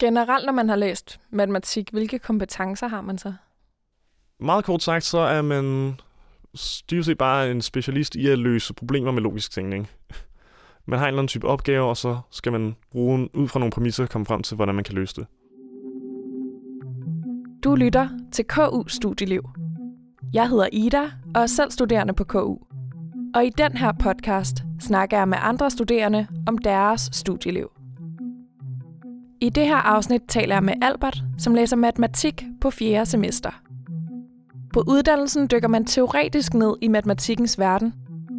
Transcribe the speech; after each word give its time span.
Generelt, 0.00 0.46
når 0.46 0.52
man 0.52 0.68
har 0.68 0.76
læst 0.76 1.20
matematik, 1.30 1.90
hvilke 1.90 2.18
kompetencer 2.18 2.88
har 2.88 3.00
man 3.00 3.18
så? 3.18 3.32
Meget 4.40 4.64
kort 4.64 4.82
sagt, 4.82 5.04
så 5.04 5.18
er 5.18 5.42
man 5.42 5.94
dybest 6.90 7.06
set 7.06 7.18
bare 7.18 7.50
en 7.50 7.62
specialist 7.62 8.14
i 8.14 8.28
at 8.28 8.38
løse 8.38 8.74
problemer 8.74 9.10
med 9.10 9.22
logisk 9.22 9.52
tænkning. 9.52 9.88
Man 10.86 10.98
har 10.98 11.06
en 11.06 11.08
eller 11.08 11.18
anden 11.18 11.28
type 11.28 11.46
opgave, 11.46 11.88
og 11.88 11.96
så 11.96 12.18
skal 12.30 12.52
man 12.52 12.76
bruge 12.92 13.36
ud 13.36 13.48
fra 13.48 13.58
nogle 13.58 13.72
præmisser 13.72 14.06
komme 14.06 14.26
frem 14.26 14.42
til, 14.42 14.56
hvordan 14.56 14.74
man 14.74 14.84
kan 14.84 14.94
løse 14.94 15.14
det. 15.16 15.26
Du 17.64 17.74
lytter 17.74 18.08
til 18.32 18.44
KU 18.44 18.88
Studieliv. 18.88 19.50
Jeg 20.32 20.48
hedder 20.48 20.68
Ida 20.72 21.02
og 21.34 21.42
er 21.42 21.46
selv 21.46 21.70
studerende 21.70 22.12
på 22.12 22.24
KU. 22.24 22.56
Og 23.34 23.46
i 23.46 23.50
den 23.58 23.76
her 23.76 23.92
podcast 23.92 24.62
snakker 24.80 25.18
jeg 25.18 25.28
med 25.28 25.38
andre 25.40 25.70
studerende 25.70 26.26
om 26.46 26.58
deres 26.58 27.08
studieliv. 27.12 27.77
I 29.40 29.48
det 29.48 29.66
her 29.66 29.76
afsnit 29.76 30.22
taler 30.28 30.54
jeg 30.54 30.64
med 30.64 30.74
Albert, 30.82 31.22
som 31.38 31.54
læser 31.54 31.76
matematik 31.76 32.44
på 32.60 32.70
4. 32.70 33.06
semester. 33.06 33.62
På 34.72 34.84
uddannelsen 34.88 35.46
dykker 35.46 35.68
man 35.68 35.84
teoretisk 35.84 36.54
ned 36.54 36.76
i 36.80 36.88
matematikkens 36.88 37.58
verden, 37.58 37.94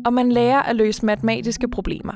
og 0.05 0.13
man 0.13 0.31
lærer 0.31 0.61
at 0.61 0.75
løse 0.75 1.05
matematiske 1.05 1.67
problemer. 1.67 2.13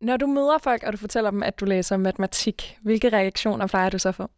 Når 0.00 0.16
du 0.16 0.26
møder 0.26 0.58
folk, 0.58 0.82
og 0.82 0.92
du 0.92 0.98
fortæller 0.98 1.30
dem, 1.30 1.42
at 1.42 1.60
du 1.60 1.64
læser 1.64 1.96
matematik, 1.96 2.78
hvilke 2.82 3.08
reaktioner 3.08 3.66
plejer 3.66 3.90
du 3.90 3.98
så 3.98 4.08
at 4.08 4.14
få? 4.14 4.30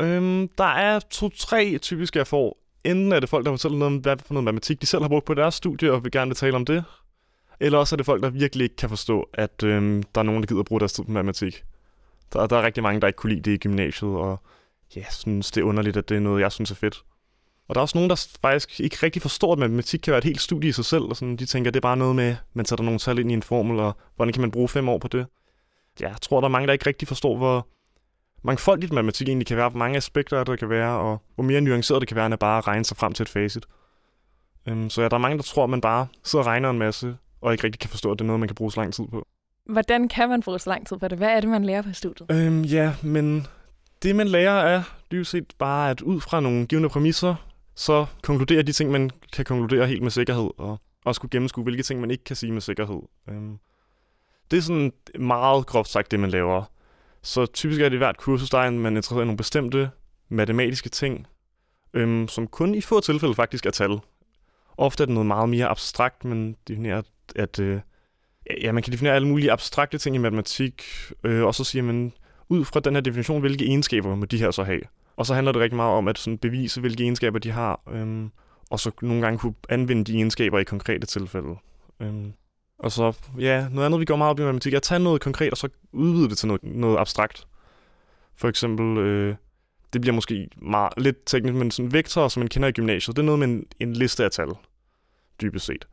Øhm, 0.00 0.48
der 0.58 0.64
er 0.64 0.98
to-tre 0.98 1.78
typiske, 1.78 2.18
jeg 2.18 2.26
får. 2.26 2.61
Enten 2.84 3.12
er 3.12 3.20
det 3.20 3.28
folk, 3.28 3.46
der 3.46 3.52
fortæller 3.52 3.78
noget 3.78 3.94
om, 3.94 4.00
hvad 4.00 4.16
for 4.26 4.34
noget 4.34 4.44
matematik 4.44 4.80
de 4.80 4.86
selv 4.86 5.02
har 5.02 5.08
brugt 5.08 5.24
på 5.26 5.34
deres 5.34 5.54
studie, 5.54 5.92
og 5.92 6.04
vil 6.04 6.12
gerne 6.12 6.34
tale 6.34 6.56
om 6.56 6.64
det. 6.64 6.84
Eller 7.60 7.78
også 7.78 7.94
er 7.94 7.96
det 7.96 8.06
folk, 8.06 8.22
der 8.22 8.30
virkelig 8.30 8.64
ikke 8.64 8.76
kan 8.76 8.88
forstå, 8.88 9.28
at 9.34 9.62
øhm, 9.62 10.02
der 10.02 10.20
er 10.20 10.22
nogen, 10.22 10.42
der 10.42 10.46
gider 10.46 10.62
bruge 10.62 10.80
deres 10.80 10.92
tid 10.92 11.04
på 11.04 11.10
matematik. 11.10 11.64
Der, 12.32 12.46
der 12.46 12.56
er 12.56 12.62
rigtig 12.62 12.82
mange, 12.82 13.00
der 13.00 13.06
ikke 13.06 13.16
kunne 13.16 13.34
lide 13.34 13.50
det 13.50 13.52
i 13.52 13.58
gymnasiet, 13.58 14.10
og 14.10 14.40
ja, 14.96 15.04
synes, 15.10 15.50
det 15.50 15.60
er 15.60 15.64
underligt, 15.64 15.96
at 15.96 16.08
det 16.08 16.16
er 16.16 16.20
noget, 16.20 16.40
jeg 16.40 16.52
synes 16.52 16.70
er 16.70 16.74
fedt. 16.74 17.02
Og 17.68 17.74
der 17.74 17.80
er 17.80 17.82
også 17.82 17.98
nogen, 17.98 18.10
der 18.10 18.26
faktisk 18.42 18.80
ikke 18.80 18.96
rigtig 19.02 19.22
forstår, 19.22 19.52
at 19.52 19.58
matematik 19.58 20.00
kan 20.00 20.10
være 20.10 20.18
et 20.18 20.24
helt 20.24 20.40
studie 20.40 20.68
i 20.68 20.72
sig 20.72 20.84
selv. 20.84 21.02
Og 21.02 21.16
sådan, 21.16 21.36
de 21.36 21.46
tænker, 21.46 21.70
at 21.70 21.74
det 21.74 21.78
er 21.78 21.88
bare 21.88 21.96
noget 21.96 22.16
med, 22.16 22.36
man 22.54 22.66
sætter 22.66 22.84
nogle 22.84 22.98
tal 22.98 23.18
ind 23.18 23.30
i 23.30 23.34
en 23.34 23.42
formel, 23.42 23.80
og 23.80 23.96
hvordan 24.16 24.32
kan 24.32 24.40
man 24.40 24.50
bruge 24.50 24.68
fem 24.68 24.88
år 24.88 24.98
på 24.98 25.08
det. 25.08 25.26
Ja, 26.00 26.08
jeg 26.08 26.20
tror, 26.22 26.40
der 26.40 26.48
er 26.48 26.50
mange, 26.50 26.66
der 26.66 26.72
ikke 26.72 26.86
rigtig 26.86 27.08
forstår, 27.08 27.36
hvor 27.36 27.68
mangfoldigt 28.42 28.92
matematik 28.92 29.28
egentlig 29.28 29.46
kan 29.46 29.56
være, 29.56 29.68
hvor 29.68 29.78
mange 29.78 29.96
aspekter 29.96 30.44
der 30.44 30.56
kan 30.56 30.68
være, 30.68 30.98
og 30.98 31.22
hvor 31.34 31.44
mere 31.44 31.60
nuanceret 31.60 32.00
det 32.00 32.08
kan 32.08 32.16
være, 32.16 32.26
end 32.26 32.32
at 32.32 32.38
bare 32.38 32.60
regne 32.60 32.84
sig 32.84 32.96
frem 32.96 33.12
til 33.12 33.22
et 33.22 33.28
facit. 33.28 33.66
Um, 34.70 34.90
så 34.90 35.02
ja, 35.02 35.08
der 35.08 35.14
er 35.14 35.20
mange, 35.20 35.36
der 35.36 35.42
tror, 35.42 35.64
at 35.64 35.70
man 35.70 35.80
bare 35.80 36.06
sidder 36.24 36.42
og 36.42 36.46
regner 36.46 36.70
en 36.70 36.78
masse, 36.78 37.16
og 37.40 37.52
ikke 37.52 37.64
rigtig 37.64 37.80
kan 37.80 37.90
forstå, 37.90 38.12
at 38.12 38.18
det 38.18 38.24
er 38.24 38.26
noget, 38.26 38.40
man 38.40 38.48
kan 38.48 38.54
bruge 38.54 38.72
så 38.72 38.80
lang 38.80 38.94
tid 38.94 39.04
på. 39.06 39.26
Hvordan 39.66 40.08
kan 40.08 40.28
man 40.28 40.42
bruge 40.42 40.58
så 40.58 40.70
lang 40.70 40.86
tid 40.86 40.96
på 40.96 41.08
det? 41.08 41.18
Hvad 41.18 41.28
er 41.28 41.40
det, 41.40 41.48
man 41.48 41.64
lærer 41.64 41.82
på 41.82 41.92
studiet? 41.92 42.30
Øhm, 42.30 42.62
ja, 42.62 42.94
men 43.02 43.46
det, 44.02 44.16
man 44.16 44.28
lærer, 44.28 44.52
er 44.52 44.82
dybest 45.12 45.30
set 45.30 45.54
bare, 45.58 45.90
at 45.90 46.00
ud 46.00 46.20
fra 46.20 46.40
nogle 46.40 46.66
givende 46.66 46.88
præmisser, 46.88 47.34
så 47.74 48.06
konkluderer 48.22 48.62
de 48.62 48.72
ting, 48.72 48.90
man 48.90 49.10
kan 49.32 49.44
konkludere 49.44 49.86
helt 49.86 50.02
med 50.02 50.10
sikkerhed, 50.10 50.50
og 50.58 50.80
også 51.04 51.20
kunne 51.20 51.30
gennemskue, 51.30 51.64
hvilke 51.64 51.82
ting, 51.82 52.00
man 52.00 52.10
ikke 52.10 52.24
kan 52.24 52.36
sige 52.36 52.52
med 52.52 52.60
sikkerhed. 52.60 53.00
Øhm, 53.28 53.58
det 54.50 54.56
er 54.56 54.62
sådan 54.62 54.92
meget 55.18 55.66
groft 55.66 55.88
sagt, 55.88 56.10
det 56.10 56.20
man 56.20 56.30
laver. 56.30 56.64
Så 57.22 57.46
typisk 57.46 57.80
er 57.80 57.88
det 57.88 57.96
i 57.96 57.98
hvert 57.98 58.16
kursus, 58.16 58.50
der 58.50 58.58
er 58.58 58.70
man 58.70 58.96
interesseret 58.96 59.22
i 59.22 59.24
nogle 59.24 59.36
bestemte 59.36 59.90
matematiske 60.28 60.88
ting, 60.88 61.26
øhm, 61.94 62.28
som 62.28 62.46
kun 62.46 62.74
i 62.74 62.80
få 62.80 63.00
tilfælde 63.00 63.34
faktisk 63.34 63.66
er 63.66 63.70
tal. 63.70 64.00
Ofte 64.76 65.02
er 65.02 65.06
det 65.06 65.14
noget 65.14 65.26
meget 65.26 65.48
mere 65.48 65.66
abstrakt, 65.66 66.24
men 66.24 66.56
definerer, 66.68 67.02
at 67.36 67.58
øh, 67.58 67.80
ja, 68.62 68.72
man 68.72 68.82
kan 68.82 68.92
definere 68.92 69.14
alle 69.14 69.28
mulige 69.28 69.52
abstrakte 69.52 69.98
ting 69.98 70.16
i 70.16 70.18
matematik, 70.18 70.82
øh, 71.24 71.44
og 71.44 71.54
så 71.54 71.64
siger 71.64 71.82
man, 71.82 72.12
ud 72.48 72.64
fra 72.64 72.80
den 72.80 72.94
her 72.94 73.00
definition, 73.00 73.40
hvilke 73.40 73.64
egenskaber 73.64 74.14
må 74.14 74.24
de 74.24 74.38
her 74.38 74.50
så 74.50 74.62
have. 74.62 74.80
Og 75.16 75.26
så 75.26 75.34
handler 75.34 75.52
det 75.52 75.62
rigtig 75.62 75.76
meget 75.76 75.92
om 75.92 76.08
at 76.08 76.18
sådan 76.18 76.38
bevise, 76.38 76.80
hvilke 76.80 77.02
egenskaber 77.02 77.38
de 77.38 77.50
har, 77.50 77.80
øhm, 77.90 78.30
og 78.70 78.80
så 78.80 78.90
nogle 79.02 79.22
gange 79.22 79.38
kunne 79.38 79.54
anvende 79.68 80.04
de 80.04 80.14
egenskaber 80.14 80.58
i 80.58 80.64
konkrete 80.64 81.06
tilfælde. 81.06 81.56
Øhm, 82.00 82.32
og 82.82 82.92
så, 82.92 83.12
ja, 83.38 83.68
noget 83.68 83.86
andet, 83.86 84.00
vi 84.00 84.04
går 84.04 84.16
meget 84.16 84.30
op 84.30 84.38
i 84.38 84.42
matematik, 84.42 84.72
er 84.72 84.76
at 84.76 84.82
tage 84.82 84.98
noget 84.98 85.20
konkret, 85.20 85.50
og 85.50 85.56
så 85.56 85.68
udvide 85.92 86.28
det 86.28 86.38
til 86.38 86.48
noget, 86.48 86.62
noget 86.64 86.98
abstrakt. 86.98 87.46
For 88.36 88.48
eksempel, 88.48 88.98
øh, 88.98 89.34
det 89.92 90.00
bliver 90.00 90.14
måske 90.14 90.48
meget, 90.56 90.92
lidt 90.96 91.16
teknisk, 91.26 91.54
men 91.54 91.70
sådan 91.70 91.92
vektorer, 91.92 92.28
som 92.28 92.40
man 92.40 92.48
kender 92.48 92.68
i 92.68 92.72
gymnasiet, 92.72 93.16
det 93.16 93.22
er 93.22 93.26
noget 93.26 93.38
med 93.38 93.48
en, 93.48 93.64
en 93.80 93.92
liste 93.92 94.24
af 94.24 94.30
tal, 94.30 94.48
dybest 95.40 95.66
set. 95.66 95.88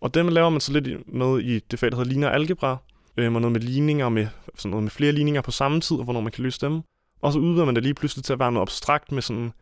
Og 0.00 0.14
dem 0.14 0.28
laver 0.28 0.50
man 0.50 0.60
så 0.60 0.72
lidt 0.72 1.14
med 1.14 1.40
i 1.40 1.58
det 1.58 1.78
fag, 1.78 1.90
der 1.90 1.96
hedder 1.96 2.10
linear 2.10 2.30
algebra, 2.30 2.76
øh, 3.16 3.34
og 3.34 3.40
noget 3.40 3.52
med 3.52 3.60
ligninger, 3.60 4.08
med, 4.08 4.26
sådan 4.54 4.70
noget 4.70 4.82
med 4.82 4.90
flere 4.90 5.12
ligninger 5.12 5.42
på 5.42 5.50
samme 5.50 5.80
tid, 5.80 5.96
og 5.96 6.04
hvornår 6.04 6.20
man 6.20 6.32
kan 6.32 6.42
løse 6.42 6.60
dem. 6.60 6.82
Og 7.20 7.32
så 7.32 7.38
udvider 7.38 7.64
man 7.64 7.74
det 7.74 7.82
lige 7.82 7.94
pludselig 7.94 8.24
til 8.24 8.32
at 8.32 8.38
være 8.38 8.52
noget 8.52 8.64
abstrakt 8.64 9.12
med 9.12 9.22
sådan 9.22 9.52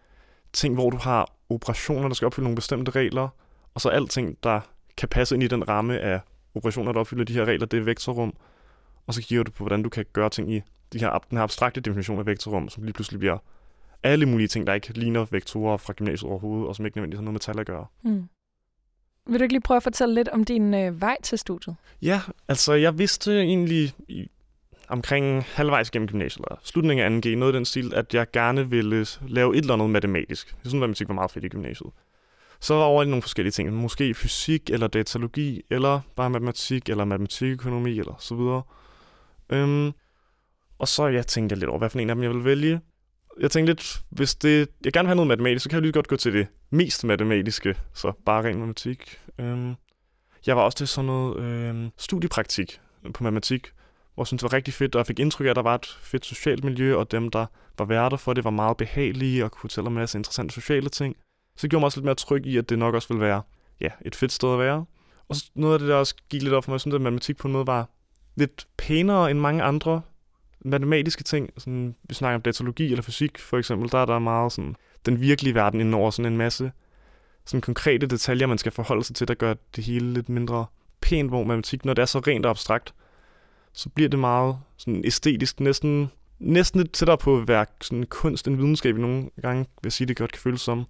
ting, 0.53 0.75
hvor 0.75 0.91
du 0.91 0.97
har 0.97 1.33
operationer, 1.49 2.09
der 2.09 2.15
skal 2.15 2.27
opfylde 2.27 2.45
nogle 2.45 2.57
bestemte 2.57 2.91
regler, 2.91 3.29
og 3.75 3.81
så 3.81 3.89
alting, 3.89 4.37
der 4.43 4.61
kan 4.97 5.09
passe 5.09 5.35
ind 5.35 5.43
i 5.43 5.49
den 5.49 5.69
ramme 5.69 5.99
af 5.99 6.21
operationer, 6.55 6.93
der 6.93 7.01
opfylder 7.01 7.25
de 7.25 7.33
her 7.33 7.45
regler, 7.45 7.67
det 7.67 7.79
er 7.79 7.83
vektorrum. 7.83 8.35
Og 9.07 9.15
så 9.15 9.23
kigger 9.23 9.43
du 9.43 9.51
på, 9.51 9.65
hvordan 9.65 9.83
du 9.83 9.89
kan 9.89 10.05
gøre 10.13 10.31
ting 10.31 10.53
i 10.53 10.63
de 10.93 10.99
her, 10.99 11.19
den 11.31 11.39
her 11.39 11.43
abstrakte 11.43 11.81
definition 11.81 12.19
af 12.19 12.27
vektorrum, 12.27 12.69
som 12.69 12.83
lige 12.83 12.93
pludselig 12.93 13.19
bliver 13.19 13.39
alle 14.03 14.27
mulige 14.27 14.49
ting, 14.49 14.67
der 14.67 14.75
ikke 14.75 14.99
ligner 14.99 15.27
vektorer 15.31 15.77
fra 15.77 15.93
gymnasiet 15.93 16.31
overhovedet, 16.31 16.69
og 16.69 16.77
som 16.77 16.87
ikke 16.87 16.99
nødvendigvis 16.99 17.19
har 17.19 17.25
noget 17.25 17.33
med 17.33 17.41
tal 17.41 17.61
at 17.61 17.67
gøre. 17.67 17.87
Mm. 18.03 18.29
Vil 19.27 19.41
du 19.41 19.43
ikke 19.43 19.53
lige 19.53 19.63
prøve 19.63 19.77
at 19.77 19.83
fortælle 19.83 20.15
lidt 20.15 20.29
om 20.29 20.45
din 20.45 20.75
øh, 20.75 21.01
vej 21.01 21.17
til 21.23 21.39
studiet? 21.39 21.77
Ja, 22.03 22.21
altså 22.49 22.73
jeg 22.73 22.99
vidste 22.99 23.41
egentlig 23.41 23.93
i, 24.09 24.29
omkring 24.89 25.43
halvvejs 25.43 25.91
gennem 25.91 26.09
gymnasiet, 26.09 26.45
eller 26.47 26.61
slutningen 26.63 27.25
af 27.25 27.27
2G, 27.27 27.37
noget 27.37 27.53
i 27.53 27.57
den 27.57 27.65
stil, 27.65 27.95
at 27.95 28.15
jeg 28.15 28.31
gerne 28.33 28.71
ville 28.71 29.07
lave 29.29 29.57
et 29.57 29.61
eller 29.61 29.75
andet 29.75 29.91
matematisk. 29.91 30.47
Jeg 30.47 30.57
synes, 30.63 30.75
at 30.75 30.81
matematik 30.81 31.09
var 31.09 31.15
meget 31.15 31.31
fedt 31.31 31.45
i 31.45 31.49
gymnasiet. 31.49 31.91
Så 32.61 32.75
var 32.75 32.83
over 32.83 33.03
i 33.03 33.07
nogle 33.07 33.23
forskellige 33.23 33.53
ting. 33.53 33.73
Måske 33.73 34.15
fysik, 34.15 34.71
eller 34.71 34.87
datalogi, 34.87 35.63
eller 35.71 36.01
bare 36.17 36.31
matematik, 36.31 36.89
eller 36.89 37.05
matematikøkonomi, 37.05 37.99
eller 37.99 38.15
så 38.19 38.35
videre. 38.35 38.63
Øhm, 39.53 39.93
og 40.79 40.89
så 40.89 41.07
jeg 41.07 41.27
tænkte 41.27 41.53
jeg 41.53 41.59
lidt 41.59 41.69
over, 41.69 41.79
hvad 41.79 41.91
for 41.91 41.99
en 41.99 42.11
af 42.11 42.17
dem 42.17 42.23
jeg 42.23 42.31
ville 42.31 42.45
vælge. 42.45 42.81
Jeg 43.41 43.51
tænkte 43.51 43.73
lidt, 43.73 44.01
hvis 44.11 44.35
det, 44.35 44.69
jeg 44.85 44.93
gerne 44.93 45.07
vil 45.07 45.09
have 45.09 45.17
noget 45.17 45.29
matematisk, 45.29 45.63
så 45.63 45.69
kan 45.69 45.77
jeg 45.77 45.83
lige 45.83 45.93
godt 45.93 46.09
gå 46.09 46.17
til 46.17 46.33
det 46.33 46.47
mest 46.71 47.05
matematiske, 47.05 47.75
så 47.95 48.13
bare 48.27 48.43
ren 48.43 48.55
matematik. 48.55 49.19
Øhm, 49.39 49.75
jeg 50.47 50.57
var 50.57 50.63
også 50.63 50.79
til 50.79 50.89
sådan 50.89 51.07
noget 51.07 51.37
øhm, 51.37 51.91
studiepraktik 51.97 52.81
på 53.15 53.25
matematik, 53.25 53.73
hvor 54.15 54.23
jeg 54.23 54.27
synes, 54.27 54.41
det 54.43 54.53
var 54.53 54.57
rigtig 54.57 54.75
fedt, 54.75 54.95
og 54.95 54.99
jeg 54.99 55.07
fik 55.07 55.19
indtryk 55.19 55.47
af, 55.47 55.51
at 55.51 55.57
der 55.57 55.63
var 55.63 55.75
et 55.75 55.99
fedt 56.03 56.27
socialt 56.27 56.65
miljø, 56.65 56.97
og 56.97 57.11
dem, 57.11 57.31
der 57.31 57.47
var 57.79 57.85
værter 57.85 58.17
for 58.17 58.33
det, 58.33 58.45
var 58.45 58.51
meget 58.51 58.77
behagelige 58.77 59.45
og 59.45 59.51
kunne 59.51 59.61
fortælle 59.61 59.87
om 59.87 59.93
en 59.93 59.99
masse 59.99 60.19
interessante 60.19 60.55
sociale 60.55 60.89
ting. 60.89 61.17
Så 61.61 61.63
det 61.63 61.71
gjorde 61.71 61.81
mig 61.81 61.87
også 61.87 61.99
lidt 61.99 62.05
mere 62.05 62.15
tryg 62.15 62.47
i, 62.47 62.57
at 62.57 62.69
det 62.69 62.79
nok 62.79 62.95
også 62.95 63.09
ville 63.09 63.21
være 63.21 63.43
ja, 63.81 63.89
et 64.05 64.15
fedt 64.15 64.33
sted 64.33 64.53
at 64.53 64.59
være. 64.59 64.85
Og 65.29 65.37
så 65.37 65.51
noget 65.55 65.75
af 65.75 65.79
det, 65.79 65.89
der 65.89 65.95
også 65.95 66.15
gik 66.29 66.43
lidt 66.43 66.55
op 66.55 66.65
for 66.65 66.71
mig, 66.71 66.75
jeg 66.75 66.81
synes, 66.81 66.95
at 66.95 67.01
matematik 67.01 67.37
på 67.37 67.49
en 67.49 67.53
måde 67.53 67.67
var 67.67 67.89
lidt 68.35 68.67
pænere 68.77 69.31
end 69.31 69.39
mange 69.39 69.63
andre 69.63 70.03
matematiske 70.65 71.23
ting. 71.23 71.51
Sådan, 71.59 71.95
vi 72.09 72.15
snakker 72.15 72.35
om 72.35 72.43
datalogi 72.43 72.85
eller 72.85 73.03
fysik, 73.03 73.39
for 73.39 73.59
eksempel. 73.59 73.93
Der 73.93 73.99
er 73.99 74.05
der 74.05 74.19
meget 74.19 74.53
sådan, 74.53 74.77
den 75.07 75.21
virkelige 75.21 75.55
verden 75.55 75.81
inden 75.81 75.95
over 75.95 76.11
sådan 76.11 76.33
en 76.33 76.39
masse 76.39 76.73
sådan 77.45 77.61
konkrete 77.61 78.07
detaljer, 78.07 78.47
man 78.47 78.59
skal 78.59 78.73
forholde 78.73 79.05
sig 79.05 79.17
til, 79.17 79.29
der 79.29 79.35
gør 79.35 79.55
det 79.77 79.85
hele 79.85 80.13
lidt 80.13 80.29
mindre 80.29 80.67
pænt, 81.01 81.31
hvor 81.31 81.45
matematik, 81.45 81.85
når 81.85 81.95
det 81.95 82.03
er 82.03 82.07
så 82.07 82.19
rent 82.19 82.47
og 82.47 82.51
abstrakt, 82.51 82.95
så 83.73 83.89
bliver 83.89 84.09
det 84.09 84.19
meget 84.19 84.59
sådan 84.77 85.05
æstetisk, 85.05 85.61
næsten, 85.61 86.11
næsten 86.39 86.81
lidt 86.81 86.93
tættere 86.93 87.19
på 87.19 87.39
at 87.39 87.49
være 87.49 87.67
sådan 87.81 88.07
kunst 88.07 88.49
en 88.49 88.59
videnskab 88.59 88.97
i 88.97 89.01
nogle 89.01 89.31
gange, 89.43 89.59
vil 89.59 89.87
jeg 89.89 89.93
sige, 89.93 90.09
det 90.09 90.17
godt 90.17 90.33
kan 90.33 90.41
føles 90.41 90.61
som. 90.61 90.87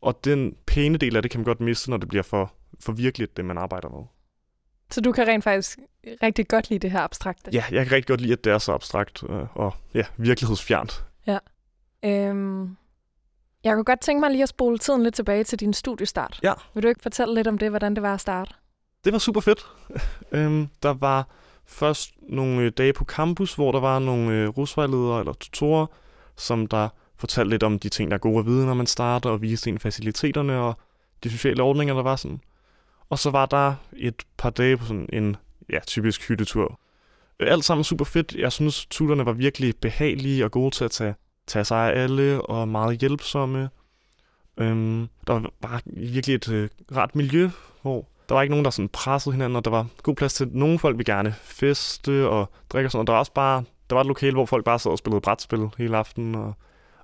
Og 0.00 0.24
den 0.24 0.56
pæne 0.66 0.98
del 0.98 1.16
af 1.16 1.22
det 1.22 1.30
kan 1.30 1.40
man 1.40 1.44
godt 1.44 1.60
miste, 1.60 1.90
når 1.90 1.96
det 1.96 2.08
bliver 2.08 2.22
for, 2.22 2.52
for 2.80 2.92
virkeligt, 2.92 3.36
det 3.36 3.44
man 3.44 3.58
arbejder 3.58 3.88
med. 3.88 4.04
Så 4.90 5.00
du 5.00 5.12
kan 5.12 5.28
rent 5.28 5.44
faktisk 5.44 5.78
rigtig 6.22 6.48
godt 6.48 6.70
lide 6.70 6.78
det 6.78 6.90
her 6.90 7.00
abstrakte? 7.00 7.50
Ja, 7.52 7.64
jeg 7.70 7.86
kan 7.86 7.92
rigtig 7.92 8.08
godt 8.08 8.20
lide, 8.20 8.32
at 8.32 8.44
det 8.44 8.52
er 8.52 8.58
så 8.58 8.72
abstrakt 8.72 9.22
øh, 9.28 9.56
og 9.56 9.74
ja, 9.94 10.02
virkelighedsfjernt. 10.16 11.04
Ja. 11.26 11.38
Øhm, 12.04 12.76
jeg 13.64 13.74
kunne 13.74 13.84
godt 13.84 14.00
tænke 14.00 14.20
mig 14.20 14.30
lige 14.30 14.42
at 14.42 14.48
spole 14.48 14.78
tiden 14.78 15.02
lidt 15.02 15.14
tilbage 15.14 15.44
til 15.44 15.60
din 15.60 15.72
studiestart. 15.72 16.40
Ja. 16.42 16.52
Vil 16.74 16.82
du 16.82 16.88
ikke 16.88 17.02
fortælle 17.02 17.34
lidt 17.34 17.46
om 17.46 17.58
det, 17.58 17.70
hvordan 17.70 17.94
det 17.94 18.02
var 18.02 18.14
at 18.14 18.20
starte? 18.20 18.54
Det 19.04 19.12
var 19.12 19.18
super 19.18 19.40
fedt. 19.40 19.66
øhm, 20.32 20.68
der 20.82 20.94
var 20.94 21.28
først 21.66 22.10
nogle 22.22 22.70
dage 22.70 22.92
på 22.92 23.04
campus, 23.04 23.54
hvor 23.54 23.72
der 23.72 23.80
var 23.80 23.98
nogle 23.98 24.32
øh, 24.32 24.48
rusvejledere 24.48 25.20
eller 25.20 25.32
tutorer, 25.32 25.86
som 26.36 26.66
der 26.66 26.88
fortalte 27.20 27.50
lidt 27.50 27.62
om 27.62 27.78
de 27.78 27.88
ting, 27.88 28.10
der 28.10 28.14
er 28.14 28.18
gode 28.18 28.38
at 28.38 28.46
vide, 28.46 28.66
når 28.66 28.74
man 28.74 28.86
starter, 28.86 29.30
og 29.30 29.42
viste 29.42 29.70
en 29.70 29.78
faciliteterne 29.78 30.58
og 30.58 30.74
de 31.24 31.30
sociale 31.30 31.62
ordninger, 31.62 31.94
der 31.94 32.02
var 32.02 32.16
sådan. 32.16 32.40
Og 33.10 33.18
så 33.18 33.30
var 33.30 33.46
der 33.46 33.74
et 33.96 34.22
par 34.36 34.50
dage 34.50 34.76
på 34.76 34.84
sådan 34.84 35.08
en 35.12 35.36
ja, 35.72 35.78
typisk 35.86 36.28
hyttetur. 36.28 36.80
Alt 37.40 37.64
sammen 37.64 37.84
super 37.84 38.04
fedt. 38.04 38.34
Jeg 38.34 38.52
synes, 38.52 38.86
tutorerne 38.86 39.26
var 39.26 39.32
virkelig 39.32 39.76
behagelige 39.76 40.44
og 40.44 40.50
gode 40.50 40.70
til 40.74 40.84
at 40.84 40.90
tage, 40.90 41.14
tage 41.46 41.64
sig 41.64 41.92
af 41.92 42.02
alle, 42.02 42.42
og 42.42 42.68
meget 42.68 42.98
hjælpsomme. 42.98 43.70
Øhm, 44.56 45.08
der 45.26 45.32
var 45.32 45.50
bare 45.60 45.80
virkelig 45.86 46.34
et 46.34 46.48
øh, 46.48 46.68
rart 46.96 47.16
miljø, 47.16 47.50
hvor 47.82 48.08
der 48.28 48.34
var 48.34 48.42
ikke 48.42 48.52
nogen, 48.52 48.64
der 48.64 48.70
sådan 48.70 48.88
pressede 48.88 49.32
hinanden, 49.32 49.56
og 49.56 49.64
der 49.64 49.70
var 49.70 49.86
god 50.02 50.14
plads 50.14 50.34
til, 50.34 50.48
nogle 50.52 50.78
folk 50.78 50.96
vil 50.96 51.06
gerne 51.06 51.34
feste 51.42 52.28
og 52.28 52.50
drikke 52.70 52.86
og 52.86 52.92
sådan, 52.92 53.00
og 53.00 53.06
der 53.06 53.12
var 53.12 53.18
også 53.18 53.32
bare, 53.32 53.64
der 53.90 53.94
var 53.94 54.00
et 54.00 54.06
lokale, 54.06 54.32
hvor 54.32 54.46
folk 54.46 54.64
bare 54.64 54.78
sad 54.78 54.90
og 54.92 54.98
spillede 54.98 55.20
brætspil 55.20 55.68
hele 55.78 55.96
aftenen, 55.96 56.34
og, 56.34 56.54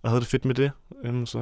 og 0.06 0.10
havde 0.10 0.20
det 0.20 0.28
fedt 0.28 0.44
med 0.44 0.54
det. 0.54 0.70
Um, 1.08 1.26
så 1.26 1.38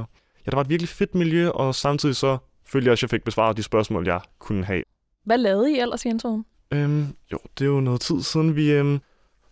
ja, 0.46 0.50
der 0.50 0.56
var 0.56 0.60
et 0.60 0.68
virkelig 0.68 0.88
fedt 0.88 1.14
miljø, 1.14 1.48
og 1.48 1.74
samtidig 1.74 2.16
så 2.16 2.38
følte 2.66 2.86
jeg 2.86 2.92
også, 2.92 3.06
at 3.06 3.12
jeg 3.12 3.16
fik 3.16 3.24
besvaret 3.24 3.56
de 3.56 3.62
spørgsmål, 3.62 4.06
jeg 4.06 4.20
kunne 4.38 4.64
have. 4.64 4.82
Hvad 5.24 5.38
lavede 5.38 5.72
I 5.72 5.78
ellers 5.78 6.04
i 6.04 6.08
introen? 6.08 6.44
Øhm, 6.70 7.16
jo, 7.32 7.38
det 7.58 7.64
er 7.64 7.68
jo 7.68 7.80
noget 7.80 8.00
tid 8.00 8.22
siden, 8.22 8.56
vi 8.56 8.72
øhm, 8.72 9.00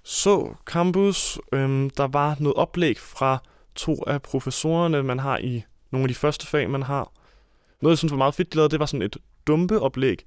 så 0.02 0.54
campus. 0.64 1.38
Øhm, 1.52 1.90
der 1.90 2.06
var 2.06 2.36
noget 2.40 2.56
oplæg 2.56 2.98
fra 2.98 3.38
to 3.74 4.04
af 4.06 4.22
professorerne, 4.22 5.02
man 5.02 5.18
har 5.18 5.38
i 5.38 5.64
nogle 5.90 6.04
af 6.04 6.08
de 6.08 6.14
første 6.14 6.46
fag, 6.46 6.70
man 6.70 6.82
har. 6.82 7.12
Noget, 7.82 7.92
jeg 7.92 7.98
synes 7.98 8.12
var 8.12 8.18
meget 8.18 8.34
fedt, 8.34 8.52
de 8.52 8.56
lavede, 8.56 8.70
det 8.70 8.80
var 8.80 8.86
sådan 8.86 9.02
et 9.02 9.16
dumpeoplæg. 9.46 10.26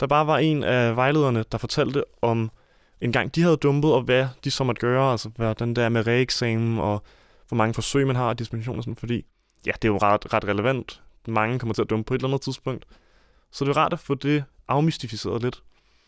Der 0.00 0.06
bare 0.06 0.26
var 0.26 0.38
en 0.38 0.62
af 0.62 0.96
vejlederne, 0.96 1.44
der 1.52 1.58
fortalte 1.58 2.04
om 2.22 2.50
en 3.00 3.12
gang 3.12 3.34
de 3.34 3.42
havde 3.42 3.56
dumpet, 3.56 3.92
og 3.92 4.02
hvad 4.02 4.26
de 4.44 4.50
så 4.50 4.64
måtte 4.64 4.80
gøre, 4.80 5.10
altså 5.10 5.30
hvad 5.36 5.54
den 5.54 5.76
der 5.76 5.88
med 5.88 6.06
reeksamen, 6.06 6.78
og 6.78 7.02
hvor 7.54 7.58
mange 7.58 7.74
forsøg 7.74 8.06
man 8.06 8.16
har, 8.16 8.28
og 8.28 8.38
dispensationer, 8.38 8.82
sådan, 8.82 8.96
fordi 8.96 9.24
ja, 9.66 9.72
det 9.82 9.88
er 9.88 9.92
jo 9.92 9.98
ret, 9.98 10.32
ret 10.32 10.44
relevant. 10.44 11.02
Mange 11.28 11.58
kommer 11.58 11.74
til 11.74 11.82
at 11.82 11.90
dumpe 11.90 12.06
på 12.06 12.14
et 12.14 12.18
eller 12.18 12.28
andet 12.28 12.40
tidspunkt. 12.40 12.84
Så 13.52 13.64
det 13.64 13.70
er 13.70 13.76
rart 13.76 13.92
at 13.92 13.98
få 13.98 14.14
det 14.14 14.44
afmystificeret 14.68 15.42
lidt. 15.42 15.62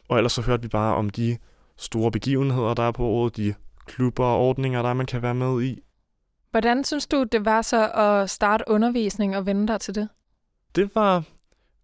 Og 0.08 0.16
ellers 0.16 0.32
så 0.32 0.42
hørte 0.42 0.62
vi 0.62 0.68
bare 0.68 0.94
om 0.94 1.10
de 1.10 1.38
store 1.76 2.10
begivenheder, 2.10 2.74
der 2.74 2.82
er 2.82 2.90
på 2.90 3.04
året, 3.04 3.36
de 3.36 3.54
klubber 3.86 4.24
og 4.24 4.38
ordninger, 4.38 4.82
der 4.82 4.94
man 4.94 5.06
kan 5.06 5.22
være 5.22 5.34
med 5.34 5.62
i. 5.62 5.82
Hvordan 6.50 6.84
synes 6.84 7.06
du, 7.06 7.24
det 7.32 7.44
var 7.44 7.62
så 7.62 7.90
at 7.90 8.30
starte 8.30 8.64
undervisning 8.66 9.36
og 9.36 9.46
vende 9.46 9.66
dig 9.68 9.80
til 9.80 9.94
det? 9.94 10.08
Det 10.76 10.90
var... 10.94 11.22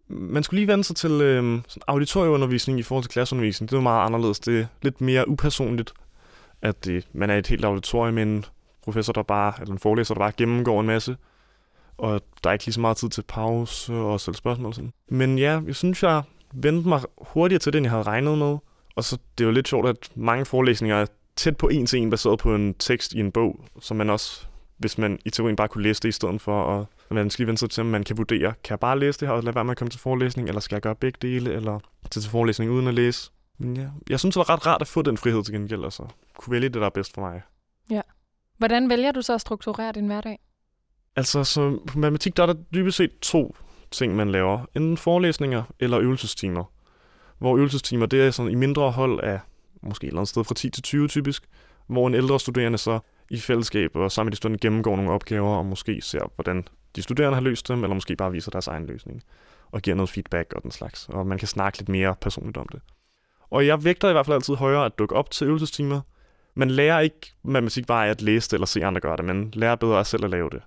Man 0.09 0.43
skulle 0.43 0.61
lige 0.61 0.69
vende 0.69 0.85
sig 0.85 0.97
til 0.97 1.11
øh, 1.11 1.61
sådan 1.69 1.83
auditorieundervisning 1.87 2.79
i 2.79 2.83
forhold 2.83 3.05
til 3.05 3.11
klasseundervisning. 3.11 3.71
Det 3.71 3.77
var 3.77 3.83
meget 3.83 4.07
anderledes. 4.07 4.41
Det 4.41 4.61
er 4.61 4.67
lidt 4.83 5.01
mere 5.01 5.29
upersonligt, 5.29 5.93
at 6.63 6.85
det, 6.85 7.09
man 7.13 7.31
er 7.31 7.39
et 7.39 7.47
helt 7.47 7.65
auditorium 7.65 8.15
med 8.15 8.23
en 8.23 8.45
professor, 8.85 9.13
der 9.13 9.23
bare, 9.23 9.53
eller 9.61 9.73
en 9.73 9.79
forelæser, 9.79 10.15
der 10.15 10.19
bare 10.19 10.33
gennemgår 10.37 10.81
en 10.81 10.87
masse. 10.87 11.17
Og 11.99 12.21
der 12.45 12.51
er 12.51 12.53
ikke 12.53 12.65
lige 12.65 12.73
så 12.75 12.81
meget 12.81 12.97
tid 12.97 13.09
til 13.09 13.25
pause 13.29 13.95
og 13.95 14.21
selv 14.21 14.35
spørgsmål. 14.35 14.75
Sådan. 14.75 14.93
Men 15.09 15.39
ja, 15.39 15.61
jeg 15.67 15.75
synes, 15.75 16.03
jeg 16.03 16.23
vendte 16.53 16.89
mig 16.89 17.01
hurtigere 17.19 17.59
til 17.59 17.73
det, 17.73 17.79
end 17.79 17.85
jeg 17.85 17.91
havde 17.91 18.03
regnet 18.03 18.39
med. 18.39 18.59
Og 18.97 19.05
så 19.05 19.19
det 19.39 19.45
er 19.45 19.49
jo 19.49 19.53
lidt 19.53 19.69
sjovt, 19.69 19.89
at 19.89 20.11
mange 20.15 20.45
forelæsninger 20.45 20.97
er 20.97 21.07
tæt 21.37 21.57
på 21.57 21.69
en 21.69 21.87
til 21.87 21.99
en, 21.99 22.11
baseret 22.11 22.39
på 22.39 22.55
en 22.55 22.75
tekst 22.75 23.13
i 23.13 23.21
en 23.21 23.33
bog, 23.33 23.65
som 23.81 23.97
man 23.97 24.11
også, 24.11 24.47
hvis 24.79 24.99
man 24.99 25.19
i 25.25 25.31
teorien 25.31 25.57
bare 25.57 25.69
kunne 25.69 25.83
læse 25.83 26.03
det 26.03 26.09
i 26.09 26.13
stedet 26.13 26.41
for, 26.41 26.63
og 26.63 26.87
man 27.11 27.31
skal 27.31 27.47
vende 27.47 27.59
sig 27.59 27.71
til, 27.71 27.81
at 27.81 27.87
man 27.87 28.05
kan 28.05 28.17
vurdere, 28.17 28.53
kan 28.65 28.71
jeg 28.71 28.81
bare 28.81 28.99
læse 28.99 29.21
det 29.21 29.29
her 29.29 29.35
og 29.35 29.43
lade 29.43 29.55
være 29.55 29.65
med 29.65 29.71
at 29.71 29.79
komme 29.79 29.91
til 29.91 30.01
forelæsning, 30.01 30.49
eller 30.49 30.61
skal 30.61 30.75
jeg 30.77 30.83
gøre 30.83 30.95
begge 30.95 31.19
dele, 31.23 31.53
eller 31.53 31.81
til, 32.11 32.23
til 32.23 32.31
forelæsning 32.31 32.71
uden 32.71 32.89
at 32.89 32.95
læse. 32.95 33.31
Men 33.59 33.77
ja, 33.77 33.89
jeg 34.11 34.21
synes, 34.21 34.35
det 34.35 34.39
var 34.39 34.51
ret 34.51 34.67
rart 34.67 34.81
at 34.81 34.89
få 34.89 35.03
den 35.03 35.17
frihed 35.17 35.45
til 35.45 35.55
gengæld, 35.55 35.85
altså 35.85 36.03
kunne 36.37 36.51
vælge 36.51 36.69
det, 36.69 36.81
der 36.81 36.87
er 36.87 36.91
bedst 36.91 37.15
for 37.15 37.21
mig. 37.21 37.43
Ja. 37.91 38.01
Hvordan 38.63 38.89
vælger 38.89 39.13
du 39.13 39.23
så 39.23 39.35
at 39.35 39.41
strukturere 39.41 39.93
din 39.93 40.07
hverdag? 40.07 40.39
Altså, 41.17 41.45
så 41.45 41.79
på 41.87 41.99
matematik, 41.99 42.37
der 42.37 42.43
er 42.43 42.47
der 42.47 42.55
dybest 42.75 42.97
set 42.97 43.11
to 43.23 43.57
ting, 43.91 44.17
man 44.17 44.31
laver. 44.31 44.67
Enten 44.77 44.97
forelæsninger 44.97 45.63
eller 45.81 45.99
øvelsestimer. 45.99 46.65
Hvor 47.39 47.57
øvelsestimer, 47.57 48.07
det 48.07 48.23
er 48.23 48.31
sådan 48.31 48.53
i 48.53 48.55
mindre 48.55 48.91
hold 48.91 49.21
af 49.21 49.41
måske 49.83 50.05
et 50.05 50.09
eller 50.09 50.21
andet 50.21 50.29
sted 50.29 50.45
fra 50.45 50.55
10 50.55 50.71
til 50.71 50.83
20 50.83 51.09
typisk, 51.09 51.49
hvor 51.87 52.07
en 52.07 52.15
ældre 52.15 52.41
studerende 52.41 52.79
så 52.79 52.99
i 53.31 53.39
fællesskab 53.39 53.97
og 53.97 54.13
sammen 54.13 54.27
med 54.27 54.33
de 54.33 54.37
studerende 54.37 54.59
gennemgår 54.59 54.97
nogle 54.97 55.11
opgaver 55.11 55.57
og 55.57 55.67
måske 55.67 56.01
ser, 56.03 56.33
hvordan 56.35 56.65
de 56.97 57.03
studerende 57.03 57.35
har 57.35 57.43
løst 57.43 57.69
dem, 57.69 57.85
eller 57.85 57.95
måske 57.95 58.17
bare 58.17 58.33
viser 58.33 58.51
deres 58.51 58.67
egen 58.67 58.87
løsning 58.87 59.23
og 59.71 59.83
giver 59.83 59.97
noget 59.97 60.11
feedback 60.11 60.53
og 60.53 60.63
den 60.63 60.71
slags. 60.71 61.09
Og 61.09 61.27
man 61.27 61.39
kan 61.39 61.49
snakke 61.49 61.79
lidt 61.79 61.89
mere 61.89 62.15
personligt 62.21 62.57
om 62.57 62.69
det. 62.73 62.81
Og 63.51 63.67
jeg 63.67 63.85
vægter 63.85 64.09
i 64.09 64.13
hvert 64.13 64.27
fald 64.27 64.35
altid 64.35 64.55
højere 64.55 64.85
at 64.85 64.99
dukke 64.99 65.17
op 65.17 65.31
til 65.31 65.47
øvelsestimer. 65.47 66.01
Man 66.55 66.71
lærer 66.71 67.01
ikke 67.01 67.33
matematik 67.45 67.87
bare 67.87 68.07
af 68.07 68.11
at 68.11 68.23
læse 68.23 68.51
det 68.51 68.55
eller 68.55 68.67
se 68.67 68.85
andre 68.85 69.01
gøre 69.01 69.17
det, 69.17 69.25
men 69.25 69.51
lærer 69.55 69.75
bedre 69.75 70.01
at 70.01 70.07
selv 70.07 70.25
at 70.25 70.31
lave 70.31 70.51
det. 70.51 70.63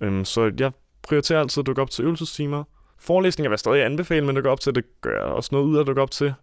Øhm, 0.00 0.24
så 0.24 0.52
jeg 0.58 0.72
prioriterer 1.02 1.40
altid 1.40 1.60
at 1.60 1.66
dukke 1.66 1.82
op 1.82 1.90
til 1.90 2.04
øvelsestimer. 2.04 2.64
Forelæsninger 2.98 3.48
vil 3.48 3.52
jeg 3.52 3.58
stadig 3.58 3.84
anbefale, 3.84 4.26
men 4.26 4.34
dukke 4.34 4.50
op 4.50 4.60
til, 4.60 4.74
det 4.74 4.84
gør 5.00 5.16
jeg 5.16 5.24
også 5.24 5.48
noget 5.52 5.66
ud 5.66 5.76
af 5.76 5.80
at 5.80 5.86
dukke 5.86 6.02
op 6.02 6.10
til. 6.10 6.34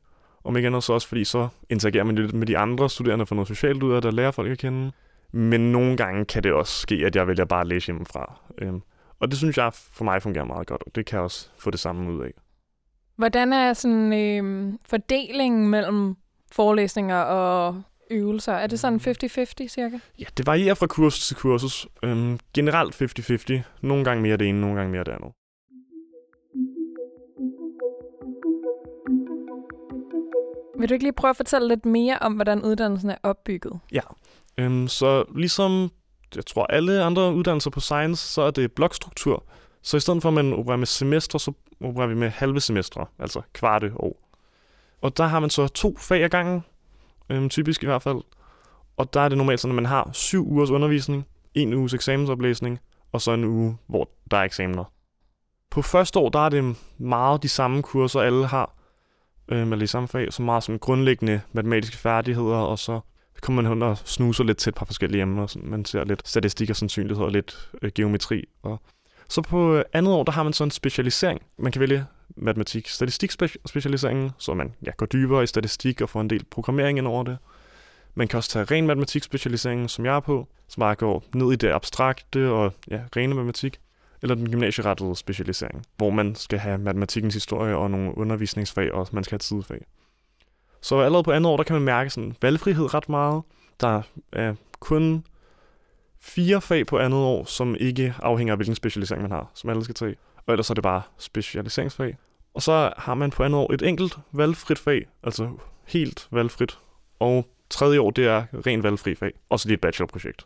Om 0.44 0.56
ikke 0.56 0.68
andet 0.68 0.84
så 0.84 0.94
også, 0.94 1.08
fordi 1.08 1.24
så 1.24 1.48
interagerer 1.70 2.04
man 2.04 2.16
lidt 2.16 2.34
med 2.34 2.48
de 2.48 2.58
andre 2.58 2.90
studerende 2.90 3.26
for 3.26 3.36
noget 3.36 3.48
socialt 3.48 3.84
ud 3.84 3.94
af 3.94 4.02
det, 4.02 4.14
lærer 4.14 4.32
folk 4.32 4.52
at 4.52 4.58
kende. 4.58 4.92
Men 5.32 5.72
nogle 5.72 5.98
gange 5.98 6.26
kan 6.26 6.44
det 6.44 6.54
også 6.54 6.82
ske, 6.82 6.96
at 6.96 7.16
jeg 7.16 7.28
vælger 7.28 7.46
bare 7.46 7.62
at 7.62 7.68
læse 7.68 7.86
hjemmefra. 7.86 8.40
Øhm, 8.58 8.82
og 9.20 9.32
det 9.32 9.38
synes 9.38 9.58
jeg 9.58 9.74
for 9.74 10.04
mig 10.04 10.22
fungerer 10.22 10.46
meget 10.46 10.68
godt, 10.68 10.84
og 10.86 10.96
det 10.96 11.06
kan 11.06 11.16
jeg 11.16 11.24
også 11.24 11.50
få 11.58 11.72
det 11.72 11.80
samme 11.80 12.12
ud 12.12 12.24
af. 12.24 12.32
Hvordan 13.16 13.54
er 13.54 13.74
sådan 13.74 14.14
øh, 14.14 14.74
fordelingen 14.86 15.70
mellem 15.70 16.16
forelæsninger 16.52 17.22
og 17.22 17.82
øvelser? 18.10 18.54
Er 18.54 18.68
det 18.68 18.80
sådan 18.80 19.00
50-50 19.00 19.68
cirka? 19.68 20.00
Ja, 20.20 20.26
det 20.38 20.48
varierer 20.48 20.76
fra 20.76 20.88
kursus 20.88 21.28
til 21.28 21.36
kursus. 21.36 21.88
Øhm, 22.04 22.40
generelt 22.54 23.02
50-50. 23.02 23.62
Nogle 23.82 24.04
gange 24.04 24.24
mere 24.24 24.38
det 24.38 24.48
ene, 24.48 24.62
nogle 24.62 24.76
gange 24.76 24.92
mere 24.92 25.04
det 25.04 25.12
andet. 25.12 25.32
Vil 30.80 30.90
du 30.90 30.94
ikke 30.94 31.06
lige 31.06 31.14
prøve 31.14 31.30
at 31.30 31.38
fortælle 31.38 31.68
lidt 31.68 31.86
mere 31.86 32.18
om, 32.22 32.34
hvordan 32.34 32.62
uddannelsen 32.62 33.10
er 33.10 33.18
opbygget? 33.24 33.80
Ja, 33.92 34.02
øhm, 34.58 34.88
så 34.88 35.26
ligesom 35.36 35.90
jeg 36.36 36.46
tror 36.46 36.66
alle 36.66 37.04
andre 37.04 37.34
uddannelser 37.34 37.70
på 37.70 37.80
science, 37.80 38.28
så 38.28 38.42
er 38.42 38.52
det 38.52 38.72
blokstruktur. 38.72 39.44
Så 39.82 39.98
i 39.98 40.00
stedet 40.00 40.22
for 40.22 40.30
at 40.30 40.34
man 40.34 40.54
opererer 40.54 40.78
med 40.78 40.88
semester, 40.88 41.38
så 41.38 41.52
opererer 41.84 42.08
vi 42.08 42.16
med 42.16 42.30
halve 42.30 42.62
semestre, 42.62 43.06
altså 43.20 43.42
kvarte 43.54 43.92
år. 43.96 44.30
Og 45.02 45.18
der 45.18 45.24
har 45.24 45.40
man 45.40 45.50
så 45.50 45.68
to 45.68 45.98
fag 45.98 46.24
ad 46.24 46.30
gangen, 46.30 46.64
øhm, 47.30 47.50
typisk 47.50 47.84
i 47.84 47.86
hvert 47.86 48.02
fald. 48.02 48.18
Og 48.98 49.14
der 49.14 49.22
er 49.22 49.30
det 49.30 49.38
normalt 49.38 49.60
sådan, 49.60 49.72
at 49.72 49.76
man 49.76 49.86
har 49.86 50.10
syv 50.14 50.52
ugers 50.52 50.70
undervisning, 50.70 51.26
en 51.54 51.74
uges 51.74 51.94
eksamensoplæsning, 51.94 52.80
og 53.12 53.22
så 53.22 53.32
en 53.32 53.44
uge, 53.44 53.78
hvor 53.88 54.10
der 54.32 54.38
er 54.38 54.44
eksamener. 54.44 54.84
På 55.70 55.82
første 55.82 56.20
år, 56.20 56.30
der 56.30 56.40
er 56.40 56.50
det 56.50 56.76
meget 56.98 57.44
de 57.44 57.50
samme 57.50 57.82
kurser, 57.82 58.20
alle 58.20 58.48
har, 58.48 58.76
øhm, 59.48 59.72
eller 59.72 59.84
i 59.84 59.88
samme 59.88 60.08
fag, 60.08 60.34
så 60.34 60.42
meget 60.42 60.64
sådan 60.64 60.80
grundlæggende 60.80 61.42
matematiske 61.54 61.98
færdigheder, 61.98 62.58
og 62.58 62.80
så 62.80 63.00
kommer 63.42 63.62
man 63.62 63.72
hen 63.72 63.82
og 63.82 63.98
snuser 63.98 64.44
lidt 64.44 64.58
til 64.58 64.70
et 64.70 64.76
par 64.76 64.86
forskellige 64.86 65.22
emner. 65.22 65.48
Sådan, 65.48 65.70
man 65.70 65.86
ser 65.86 66.04
lidt 66.04 66.28
statistik 66.28 66.70
og 66.70 66.76
sandsynlighed 66.76 67.26
og 67.26 67.32
lidt 67.32 67.70
øh, 67.82 67.92
geometri. 67.96 68.44
Og 68.64 68.82
så 69.30 69.42
på 69.42 69.76
øh, 69.76 69.84
andet 69.94 70.14
år, 70.14 70.24
der 70.24 70.32
har 70.32 70.44
man 70.44 70.54
så 70.54 70.64
en 70.64 70.72
specialisering. 70.72 71.42
Man 71.60 71.72
kan 71.72 71.80
vælge 71.80 72.06
matematik 72.36 72.88
statistik 72.88 73.32
specialiseringen, 73.66 74.32
så 74.38 74.54
man 74.54 74.74
ja, 74.86 74.92
går 74.98 75.06
dybere 75.06 75.44
i 75.44 75.48
statistik 75.48 76.02
og 76.02 76.10
får 76.10 76.22
en 76.22 76.30
del 76.30 76.46
programmering 76.52 76.98
ind 76.98 77.08
over 77.08 77.24
det. 77.24 77.38
Man 78.16 78.28
kan 78.28 78.38
også 78.38 78.50
tage 78.50 78.66
ren 78.66 78.88
matematik 78.88 79.24
specialiseringen, 79.24 79.90
som 79.90 80.06
jeg 80.06 80.16
er 80.16 80.20
på, 80.20 80.48
som 80.68 80.82
bare 80.82 80.96
går 80.96 81.24
ned 81.36 81.52
i 81.52 81.56
det 81.56 81.72
abstrakte 81.72 82.50
og 82.50 82.74
ja, 82.92 83.02
rene 83.16 83.36
matematik 83.36 83.80
eller 84.22 84.36
den 84.36 84.52
gymnasierettede 84.52 85.16
specialisering, 85.16 85.86
hvor 85.98 86.10
man 86.10 86.36
skal 86.36 86.60
have 86.60 86.78
matematikkens 86.78 87.34
historie 87.34 87.78
og 87.78 87.92
nogle 87.92 88.18
undervisningsfag, 88.18 88.94
og 88.94 89.08
man 89.12 89.24
skal 89.24 89.34
have 89.34 89.40
tidfag. 89.40 89.86
Så 90.82 91.00
allerede 91.00 91.24
på 91.24 91.32
andet 91.32 91.52
år, 91.52 91.58
der 91.58 91.64
kan 91.64 91.74
man 91.74 91.84
mærke 91.84 92.10
sådan 92.10 92.36
valgfrihed 92.42 92.94
ret 92.94 93.10
meget. 93.10 93.44
Der 93.82 94.02
er 94.32 94.56
kun 94.80 95.26
fire 96.20 96.62
fag 96.62 96.88
på 96.88 96.98
andet 96.98 97.20
år, 97.20 97.46
som 97.46 97.76
ikke 97.80 98.16
afhænger 98.20 98.54
af, 98.54 98.58
hvilken 98.58 98.76
specialisering 98.76 99.22
man 99.22 99.32
har, 99.32 99.52
som 99.54 99.70
alle 99.70 99.84
skal 99.84 99.96
tage. 99.96 100.16
Og 100.50 100.54
ellers 100.54 100.70
er 100.70 100.74
det 100.74 100.84
bare 100.84 101.02
specialiseringsfag. 101.18 102.18
Og 102.54 102.62
så 102.62 102.94
har 102.98 103.14
man 103.14 103.32
på 103.32 103.44
andet 103.44 103.60
år 103.60 103.74
et 103.74 103.82
enkelt 103.82 104.18
valgfrit 104.32 104.80
fag, 104.80 105.08
altså 105.24 105.50
helt 105.88 106.28
valgfrit. 106.32 106.80
Og 107.20 107.48
tredje 107.70 108.00
år, 108.00 108.12
det 108.12 108.28
er 108.28 108.44
ren 108.54 108.84
valgfri 108.84 109.16
fag. 109.16 109.32
Og 109.50 109.60
så 109.60 109.68
det 109.68 109.74
er 109.74 109.78
et 109.78 109.82
bachelorprojekt. 109.82 110.46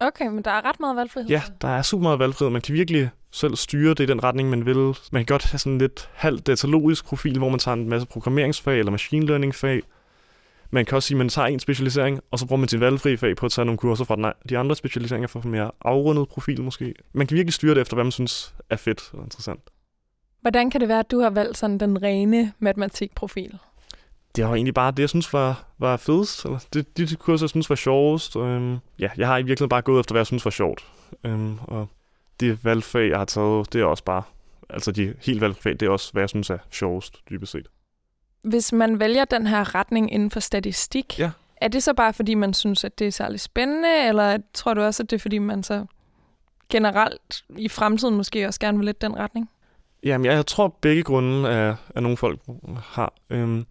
Okay, 0.00 0.26
men 0.26 0.44
der 0.44 0.50
er 0.50 0.64
ret 0.64 0.80
meget 0.80 0.96
valgfrihed. 0.96 1.30
Ja, 1.30 1.42
der 1.60 1.68
er 1.68 1.82
super 1.82 2.02
meget 2.02 2.18
valgfrihed. 2.18 2.52
Man 2.52 2.62
kan 2.62 2.74
virkelig 2.74 3.10
selv 3.30 3.56
styre 3.56 3.94
det 3.94 4.00
i 4.00 4.06
den 4.06 4.24
retning, 4.24 4.50
man 4.50 4.66
vil. 4.66 4.76
Man 5.12 5.24
kan 5.24 5.26
godt 5.26 5.44
have 5.44 5.58
sådan 5.58 5.78
lidt 5.78 6.10
halvt 6.14 6.46
datalogisk 6.46 7.04
profil, 7.04 7.38
hvor 7.38 7.48
man 7.48 7.58
tager 7.58 7.74
en 7.74 7.88
masse 7.88 8.06
programmeringsfag 8.06 8.78
eller 8.78 8.90
machine 8.90 9.26
learning 9.26 9.54
fag. 9.54 9.82
Man 10.70 10.84
kan 10.84 10.96
også 10.96 11.06
sige, 11.06 11.16
at 11.16 11.18
man 11.18 11.28
tager 11.28 11.46
en 11.46 11.58
specialisering, 11.58 12.20
og 12.30 12.38
så 12.38 12.46
bruger 12.46 12.60
man 12.60 12.68
sin 12.68 12.80
valgfri 12.80 13.16
fag 13.16 13.36
på 13.36 13.46
at 13.46 13.52
tage 13.52 13.64
nogle 13.64 13.78
kurser 13.78 14.04
fra 14.04 14.32
de 14.48 14.58
andre 14.58 14.76
specialiseringer 14.76 15.28
for 15.28 15.40
en 15.40 15.50
mere 15.50 15.70
afrundet 15.80 16.28
profil 16.28 16.62
måske. 16.62 16.94
Man 17.12 17.26
kan 17.26 17.34
virkelig 17.34 17.54
styre 17.54 17.74
det 17.74 17.80
efter, 17.80 17.94
hvad 17.96 18.04
man 18.04 18.12
synes 18.12 18.54
er 18.70 18.76
fedt 18.76 19.10
og 19.12 19.24
interessant. 19.24 19.60
Hvordan 20.40 20.70
kan 20.70 20.80
det 20.80 20.88
være, 20.88 20.98
at 20.98 21.10
du 21.10 21.20
har 21.20 21.30
valgt 21.30 21.58
sådan 21.58 21.78
den 21.78 22.02
rene 22.02 22.52
matematikprofil? 22.58 23.58
det 24.36 24.44
var 24.44 24.54
egentlig 24.54 24.74
bare 24.74 24.90
det, 24.90 24.98
jeg 24.98 25.08
synes 25.08 25.32
var, 25.32 25.64
var 25.78 25.96
fedest. 25.96 26.44
Eller 26.44 26.58
det, 26.72 26.96
de, 26.96 27.06
de 27.06 27.16
kurser, 27.16 27.44
jeg 27.44 27.50
synes 27.50 27.70
var 27.70 27.76
sjovest. 27.76 28.36
Øhm, 28.36 28.76
ja, 28.98 29.10
jeg 29.16 29.26
har 29.26 29.38
i 29.38 29.42
virkeligheden 29.42 29.68
bare 29.68 29.82
gået 29.82 30.00
efter, 30.00 30.12
hvad 30.12 30.20
jeg 30.20 30.26
synes 30.26 30.44
var 30.44 30.50
sjovt. 30.50 30.86
Øhm, 31.24 31.58
og 31.62 31.88
det 32.40 32.64
valgfag, 32.64 33.08
jeg 33.08 33.18
har 33.18 33.24
taget, 33.24 33.72
det 33.72 33.80
er 33.80 33.84
også 33.84 34.04
bare... 34.04 34.22
Altså 34.68 34.92
de 34.92 35.14
helt 35.20 35.40
valgfag, 35.40 35.72
det 35.72 35.82
er 35.82 35.90
også, 35.90 36.12
hvad 36.12 36.22
jeg 36.22 36.28
synes 36.28 36.50
er 36.50 36.58
sjovest, 36.70 37.20
dybest 37.30 37.52
set. 37.52 37.66
Hvis 38.42 38.72
man 38.72 39.00
vælger 39.00 39.24
den 39.24 39.46
her 39.46 39.74
retning 39.74 40.12
inden 40.12 40.30
for 40.30 40.40
statistik, 40.40 41.18
ja. 41.18 41.30
er 41.56 41.68
det 41.68 41.82
så 41.82 41.94
bare, 41.94 42.12
fordi 42.12 42.34
man 42.34 42.54
synes, 42.54 42.84
at 42.84 42.98
det 42.98 43.06
er 43.06 43.10
særlig 43.10 43.40
spændende, 43.40 44.08
eller 44.08 44.38
tror 44.54 44.74
du 44.74 44.80
også, 44.80 45.02
at 45.02 45.10
det 45.10 45.16
er, 45.16 45.20
fordi 45.20 45.38
man 45.38 45.62
så 45.62 45.86
generelt 46.70 47.44
i 47.56 47.68
fremtiden 47.68 48.14
måske 48.14 48.46
også 48.46 48.60
gerne 48.60 48.78
vil 48.78 48.84
lidt 48.84 49.02
den 49.02 49.16
retning? 49.16 49.50
Jamen, 50.02 50.24
jeg, 50.24 50.34
jeg 50.34 50.46
tror, 50.46 50.76
begge 50.80 51.02
grunde 51.02 51.48
er, 51.48 51.76
er 51.94 52.00
nogle 52.00 52.16
folk 52.16 52.40
har. 52.82 53.12
Øhm, 53.30 53.66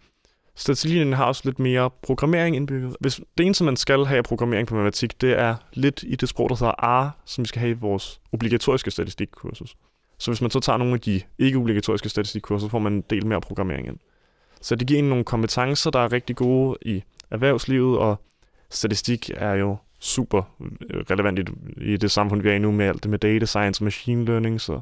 statistiklinjen 0.55 1.13
har 1.13 1.25
også 1.25 1.41
lidt 1.45 1.59
mere 1.59 1.89
programmering 1.89 2.55
indbygget. 2.55 2.95
Hvis 2.99 3.21
det 3.37 3.45
eneste, 3.45 3.63
man 3.63 3.77
skal 3.77 4.05
have 4.05 4.17
af 4.17 4.23
programmering 4.23 4.67
på 4.67 4.75
matematik, 4.75 5.21
det 5.21 5.39
er 5.39 5.55
lidt 5.73 6.03
i 6.07 6.15
det 6.15 6.29
sprog, 6.29 6.49
der 6.49 6.55
hedder 6.55 7.03
R, 7.05 7.11
som 7.25 7.43
vi 7.43 7.47
skal 7.47 7.59
have 7.59 7.71
i 7.71 7.73
vores 7.73 8.21
obligatoriske 8.33 8.91
statistikkursus. 8.91 9.75
Så 10.17 10.31
hvis 10.31 10.41
man 10.41 10.51
så 10.51 10.59
tager 10.59 10.77
nogle 10.77 10.93
af 10.93 11.01
de 11.01 11.21
ikke-obligatoriske 11.37 12.09
statistikkurser, 12.09 12.67
så 12.67 12.71
får 12.71 12.79
man 12.79 12.93
en 12.93 13.03
del 13.09 13.25
mere 13.25 13.41
programmering 13.41 13.87
ind. 13.87 13.97
Så 14.61 14.75
det 14.75 14.87
giver 14.87 14.99
en 14.99 15.09
nogle 15.09 15.23
kompetencer, 15.23 15.91
der 15.91 15.99
er 15.99 16.11
rigtig 16.11 16.35
gode 16.35 16.77
i 16.81 17.03
erhvervslivet, 17.31 17.97
og 17.97 18.21
statistik 18.69 19.31
er 19.35 19.53
jo 19.53 19.77
super 19.99 20.55
relevant 21.09 21.39
i, 21.39 21.43
i 21.93 21.97
det 21.97 22.11
samfund, 22.11 22.41
vi 22.41 22.49
er 22.49 22.53
i 22.53 22.59
nu 22.59 22.71
med 22.71 22.85
alt 22.85 23.03
det 23.03 23.09
med 23.11 23.19
data 23.19 23.45
science 23.45 23.81
og 23.81 23.83
machine 23.83 24.25
learning. 24.25 24.61
Så, 24.61 24.79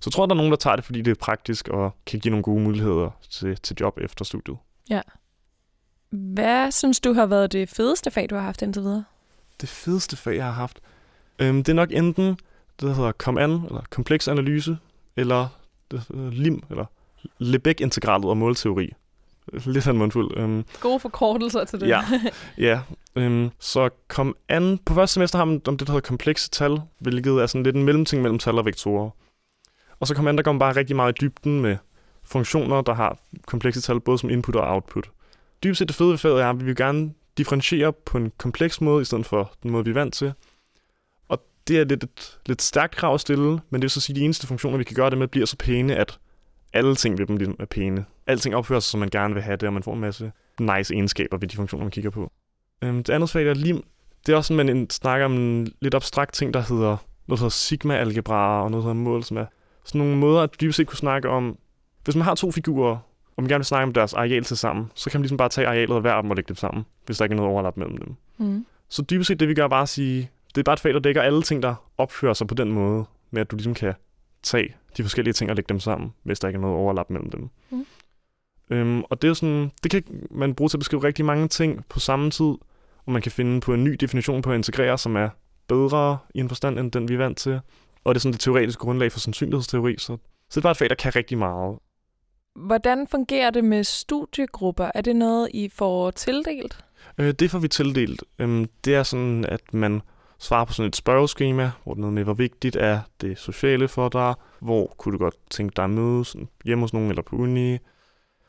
så 0.00 0.08
jeg 0.08 0.12
tror, 0.12 0.26
der 0.26 0.34
er 0.34 0.36
nogen, 0.36 0.52
der 0.52 0.56
tager 0.56 0.76
det, 0.76 0.84
fordi 0.84 1.02
det 1.02 1.10
er 1.10 1.14
praktisk 1.20 1.68
og 1.68 1.94
kan 2.06 2.20
give 2.20 2.30
nogle 2.30 2.42
gode 2.42 2.60
muligheder 2.60 3.10
til, 3.30 3.56
til 3.56 3.76
job 3.80 3.98
efter 4.00 4.24
studiet. 4.24 4.56
Ja. 4.90 5.00
Hvad 6.10 6.70
synes 6.70 7.00
du 7.00 7.12
har 7.12 7.26
været 7.26 7.52
det 7.52 7.68
fedeste 7.68 8.10
fag, 8.10 8.30
du 8.30 8.34
har 8.34 8.42
haft 8.42 8.62
indtil 8.62 8.82
videre? 8.82 9.04
Det 9.60 9.68
fedeste 9.68 10.16
fag, 10.16 10.36
jeg 10.36 10.44
har 10.44 10.52
haft? 10.52 10.80
Øhm, 11.38 11.64
det 11.64 11.68
er 11.68 11.76
nok 11.76 11.92
enten 11.92 12.24
det, 12.24 12.38
der 12.80 12.94
hedder 12.94 13.12
COM-AN, 13.12 13.50
eller 13.66 13.82
kompleks 13.90 14.28
analyse, 14.28 14.78
eller 15.16 15.48
det 15.90 16.02
LIM, 16.32 16.62
eller 16.70 16.84
Lebesgue-integralet 17.38 18.24
og 18.28 18.36
målteori. 18.36 18.92
Lidt 19.52 19.86
af 19.86 19.90
en 19.90 19.98
mundfuld. 19.98 20.36
Øhm, 20.36 20.64
Gode 20.80 21.00
forkortelser 21.00 21.64
til 21.64 21.80
det. 21.80 21.88
Ja, 21.88 22.00
ja. 22.68 22.80
Øhm, 23.16 23.50
så 23.58 23.88
kom 24.08 24.36
an. 24.48 24.78
På 24.78 24.94
første 24.94 25.14
semester 25.14 25.38
har 25.38 25.44
man 25.44 25.62
om 25.68 25.76
det, 25.76 25.86
der 25.86 25.92
hedder 25.92 26.08
komplekse 26.08 26.50
tal, 26.50 26.80
hvilket 26.98 27.32
er 27.32 27.46
sådan 27.46 27.62
lidt 27.62 27.76
en 27.76 27.84
mellemting 27.84 28.22
mellem 28.22 28.38
tal 28.38 28.58
og 28.58 28.64
vektorer. 28.64 29.10
Og 30.00 30.06
så 30.06 30.14
kom 30.14 30.26
an, 30.26 30.36
der 30.36 30.42
går 30.42 30.52
man 30.52 30.58
bare 30.58 30.76
rigtig 30.76 30.96
meget 30.96 31.12
i 31.12 31.18
dybden 31.20 31.60
med 31.60 31.76
funktioner, 32.24 32.80
der 32.80 32.94
har 32.94 33.18
komplekse 33.46 33.80
tal, 33.80 34.00
både 34.00 34.18
som 34.18 34.30
input 34.30 34.56
og 34.56 34.74
output. 34.74 35.10
Dybest 35.62 35.78
set 35.78 35.88
det 35.88 35.96
fede 35.96 36.10
ved 36.10 36.18
faget 36.18 36.42
er, 36.42 36.50
at 36.50 36.60
vi 36.60 36.64
vil 36.64 36.76
gerne 36.76 37.12
differentiere 37.38 37.92
på 37.92 38.18
en 38.18 38.32
kompleks 38.38 38.80
måde, 38.80 39.02
i 39.02 39.04
stedet 39.04 39.26
for 39.26 39.52
den 39.62 39.70
måde, 39.70 39.84
vi 39.84 39.90
er 39.90 39.94
vant 39.94 40.14
til. 40.14 40.32
Og 41.28 41.42
det 41.68 41.78
er 41.80 41.84
lidt 41.84 42.04
et 42.04 42.38
lidt 42.46 42.62
stærkt 42.62 42.96
krav 42.96 43.14
at 43.14 43.20
stille, 43.20 43.48
men 43.70 43.72
det 43.72 43.82
vil 43.82 43.90
så 43.90 44.00
sige, 44.00 44.14
at 44.14 44.16
de 44.16 44.24
eneste 44.24 44.46
funktioner, 44.46 44.78
vi 44.78 44.84
kan 44.84 44.96
gøre 44.96 45.10
det 45.10 45.18
med, 45.18 45.28
bliver 45.28 45.46
så 45.46 45.56
pæne, 45.56 45.96
at 45.96 46.18
alle 46.72 46.94
ting 46.94 47.18
ved 47.18 47.26
dem 47.26 47.36
ligesom 47.36 47.56
er 47.58 47.64
pæne. 47.64 48.04
Alting 48.26 48.56
opfører 48.56 48.80
sig, 48.80 48.90
som 48.90 49.00
man 49.00 49.08
gerne 49.08 49.34
vil 49.34 49.42
have 49.42 49.56
det, 49.56 49.66
og 49.66 49.72
man 49.72 49.82
får 49.82 49.94
en 49.94 50.00
masse 50.00 50.32
nice 50.60 50.94
egenskaber 50.94 51.36
ved 51.36 51.48
de 51.48 51.56
funktioner, 51.56 51.84
man 51.84 51.90
kigger 51.90 52.10
på. 52.10 52.32
Øhm, 52.82 53.04
det 53.04 53.12
andet 53.12 53.30
fag 53.30 53.46
er 53.46 53.54
lim. 53.54 53.84
Det 54.26 54.32
er 54.32 54.36
også, 54.36 54.54
at 54.54 54.66
man 54.66 54.90
snakker 54.90 55.24
om 55.24 55.32
en 55.32 55.72
lidt 55.80 55.94
abstrakt 55.94 56.34
ting, 56.34 56.54
der 56.54 56.60
hedder 56.60 56.96
noget, 57.26 57.28
der 57.28 57.36
hedder 57.36 57.48
sigma-algebra, 57.48 58.62
og 58.62 58.70
noget, 58.70 58.84
der 58.84 58.88
hedder 58.90 59.04
mål, 59.04 59.24
som 59.24 59.36
er 59.36 59.46
sådan 59.84 59.98
nogle 59.98 60.16
måder, 60.16 60.42
at 60.42 60.60
dybest 60.60 60.76
set 60.76 60.86
kunne 60.86 60.96
snakke 60.96 61.28
om, 61.28 61.58
hvis 62.04 62.16
man 62.16 62.24
har 62.24 62.34
to 62.34 62.50
figurer, 62.52 62.98
og 63.36 63.42
man 63.42 63.48
gerne 63.48 63.58
vil 63.58 63.64
snakke 63.64 63.82
om 63.82 63.92
deres 63.92 64.14
areal 64.14 64.44
til 64.44 64.56
sammen, 64.56 64.90
så 64.94 65.10
kan 65.10 65.20
man 65.20 65.22
ligesom 65.22 65.36
bare 65.36 65.48
tage 65.48 65.66
arealet 65.66 65.90
og 65.90 66.00
hver 66.00 66.12
af 66.12 66.22
dem 66.22 66.30
og 66.30 66.36
lægge 66.36 66.48
dem 66.48 66.56
sammen, 66.56 66.84
hvis 67.06 67.18
der 67.18 67.24
ikke 67.24 67.32
er 67.32 67.36
noget 67.36 67.52
overlap 67.52 67.76
mellem 67.76 67.96
dem. 67.96 68.16
Mm. 68.38 68.66
Så 68.88 69.02
dybest 69.02 69.28
set 69.28 69.40
det, 69.40 69.48
vi 69.48 69.54
gør, 69.54 69.68
bare 69.68 69.82
at 69.82 69.88
sige, 69.88 70.30
det 70.54 70.60
er 70.60 70.62
bare 70.62 70.72
et 70.74 70.80
fag, 70.80 70.94
der 70.94 71.00
dækker 71.00 71.22
alle 71.22 71.42
ting, 71.42 71.62
der 71.62 71.74
opfører 71.98 72.34
sig 72.34 72.46
på 72.46 72.54
den 72.54 72.72
måde, 72.72 73.04
med 73.30 73.40
at 73.40 73.50
du 73.50 73.56
ligesom 73.56 73.74
kan 73.74 73.94
tage 74.42 74.74
de 74.96 75.02
forskellige 75.02 75.34
ting 75.34 75.50
og 75.50 75.56
lægge 75.56 75.68
dem 75.68 75.80
sammen, 75.80 76.12
hvis 76.22 76.40
der 76.40 76.48
ikke 76.48 76.56
er 76.56 76.60
noget 76.60 76.76
overlap 76.76 77.10
mellem 77.10 77.30
dem. 77.30 77.48
Mm. 77.70 77.86
Øhm, 78.70 79.02
og 79.10 79.22
det 79.22 79.30
er 79.30 79.34
sådan, 79.34 79.70
det 79.82 79.90
kan 79.90 80.04
man 80.30 80.54
bruge 80.54 80.68
til 80.68 80.76
at 80.76 80.80
beskrive 80.80 81.04
rigtig 81.04 81.24
mange 81.24 81.48
ting 81.48 81.84
på 81.88 82.00
samme 82.00 82.30
tid, 82.30 82.54
og 83.06 83.12
man 83.12 83.22
kan 83.22 83.32
finde 83.32 83.60
på 83.60 83.74
en 83.74 83.84
ny 83.84 83.92
definition 83.92 84.42
på 84.42 84.50
at 84.50 84.56
integrere, 84.56 84.98
som 84.98 85.16
er 85.16 85.28
bedre 85.68 86.18
i 86.34 86.40
en 86.40 86.48
forstand, 86.48 86.78
end 86.78 86.92
den 86.92 87.08
vi 87.08 87.14
er 87.14 87.18
vant 87.18 87.38
til. 87.38 87.60
Og 88.04 88.14
det 88.14 88.18
er 88.18 88.20
sådan 88.20 88.32
det 88.32 88.40
teoretiske 88.40 88.80
grundlag 88.80 89.12
for 89.12 89.20
sandsynlighedsteori, 89.20 89.94
så, 89.98 90.06
så 90.06 90.16
det 90.50 90.56
er 90.56 90.60
bare 90.60 90.70
et 90.70 90.76
fag, 90.76 90.88
der 90.88 90.94
kan 90.94 91.16
rigtig 91.16 91.38
meget. 91.38 91.78
Hvordan 92.54 93.06
fungerer 93.06 93.50
det 93.50 93.64
med 93.64 93.84
studiegrupper? 93.84 94.90
Er 94.94 95.00
det 95.00 95.16
noget, 95.16 95.48
I 95.54 95.68
får 95.68 96.10
tildelt? 96.10 96.84
Øh, 97.18 97.34
det 97.34 97.50
får 97.50 97.58
vi 97.58 97.68
tildelt. 97.68 98.24
Øhm, 98.38 98.66
det 98.84 98.94
er 98.94 99.02
sådan, 99.02 99.44
at 99.44 99.74
man 99.74 100.02
svare 100.40 100.66
på 100.66 100.72
sådan 100.72 100.88
et 100.88 100.96
spørgeskema, 100.96 101.70
hvor 101.84 101.94
det 101.94 102.04
med, 102.04 102.24
hvor 102.24 102.34
vigtigt 102.34 102.76
er 102.76 103.00
det 103.20 103.38
sociale 103.38 103.88
for 103.88 104.08
dig, 104.08 104.34
hvor 104.60 104.94
kunne 104.98 105.12
du 105.12 105.18
godt 105.18 105.34
tænke 105.50 105.72
dig 105.76 105.84
at 105.84 105.90
møde 105.90 106.24
sådan 106.24 106.48
hjemme 106.64 106.82
hos 106.82 106.92
nogen 106.92 107.08
eller 107.08 107.22
på 107.22 107.36
uni, 107.36 107.78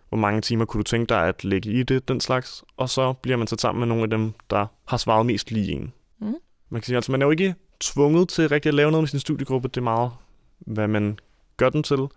hvor 0.09 0.17
mange 0.17 0.41
timer 0.41 0.65
kunne 0.65 0.79
du 0.79 0.83
tænke 0.83 1.09
dig 1.09 1.27
at 1.27 1.43
lægge 1.43 1.71
i 1.71 1.83
det, 1.83 2.07
den 2.07 2.21
slags, 2.21 2.63
og 2.77 2.89
så 2.89 3.13
bliver 3.13 3.37
man 3.37 3.47
sat 3.47 3.61
sammen 3.61 3.79
med 3.79 3.87
nogle 3.87 4.03
af 4.03 4.09
dem, 4.09 4.33
der 4.49 4.65
har 4.87 4.97
svaret 4.97 5.25
mest 5.25 5.51
lige 5.51 5.71
en. 5.71 5.93
Mm. 6.19 6.35
Man 6.69 6.81
kan 6.81 6.85
sige, 6.85 6.95
altså 6.95 7.11
man 7.11 7.21
er 7.21 7.25
jo 7.25 7.31
ikke 7.31 7.55
tvunget 7.79 8.29
til 8.29 8.49
rigtig 8.49 8.69
at 8.69 8.73
lave 8.73 8.91
noget 8.91 9.01
med 9.01 9.07
sin 9.07 9.19
studiegruppe, 9.19 9.67
det 9.67 9.77
er 9.77 9.81
meget, 9.81 10.11
hvad 10.59 10.87
man 10.87 11.19
gør 11.57 11.69
den 11.69 11.83
til. 11.83 12.07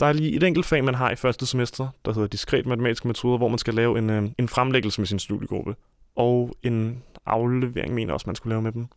Der 0.00 0.06
er 0.06 0.12
lige 0.12 0.36
et 0.36 0.42
enkelt 0.42 0.66
fag, 0.66 0.84
man 0.84 0.94
har 0.94 1.10
i 1.10 1.16
første 1.16 1.46
semester, 1.46 1.88
der 2.04 2.12
hedder 2.12 2.28
diskret 2.28 2.66
matematiske 2.66 3.08
metoder, 3.08 3.38
hvor 3.38 3.48
man 3.48 3.58
skal 3.58 3.74
lave 3.74 3.98
en, 3.98 4.10
øh, 4.10 4.30
en 4.38 4.48
fremlæggelse 4.48 5.00
med 5.00 5.06
sin 5.06 5.18
studiegruppe. 5.18 5.76
Og 6.16 6.56
en 6.62 7.02
aflevering 7.26 7.94
mener 7.94 8.12
også, 8.12 8.24
man 8.26 8.36
skulle 8.36 8.52
lave 8.52 8.62
med 8.62 8.72
dem. 8.72 8.88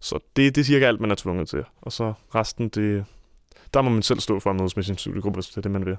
Så 0.00 0.18
det, 0.36 0.54
det 0.54 0.60
er 0.60 0.64
cirka 0.64 0.84
alt, 0.84 1.00
man 1.00 1.10
er 1.10 1.14
tvunget 1.14 1.48
til. 1.48 1.64
Og 1.82 1.92
så 1.92 2.12
resten, 2.34 2.68
det, 2.68 3.04
der 3.74 3.82
må 3.82 3.90
man 3.90 4.02
selv 4.02 4.20
stå 4.20 4.40
for 4.40 4.50
at 4.50 4.56
mødes 4.56 4.76
med 4.76 4.84
sin 4.84 4.96
studiegruppe, 4.96 5.36
hvis 5.36 5.46
det 5.46 5.56
er 5.56 5.60
det, 5.60 5.70
man 5.70 5.86
vil. 5.86 5.96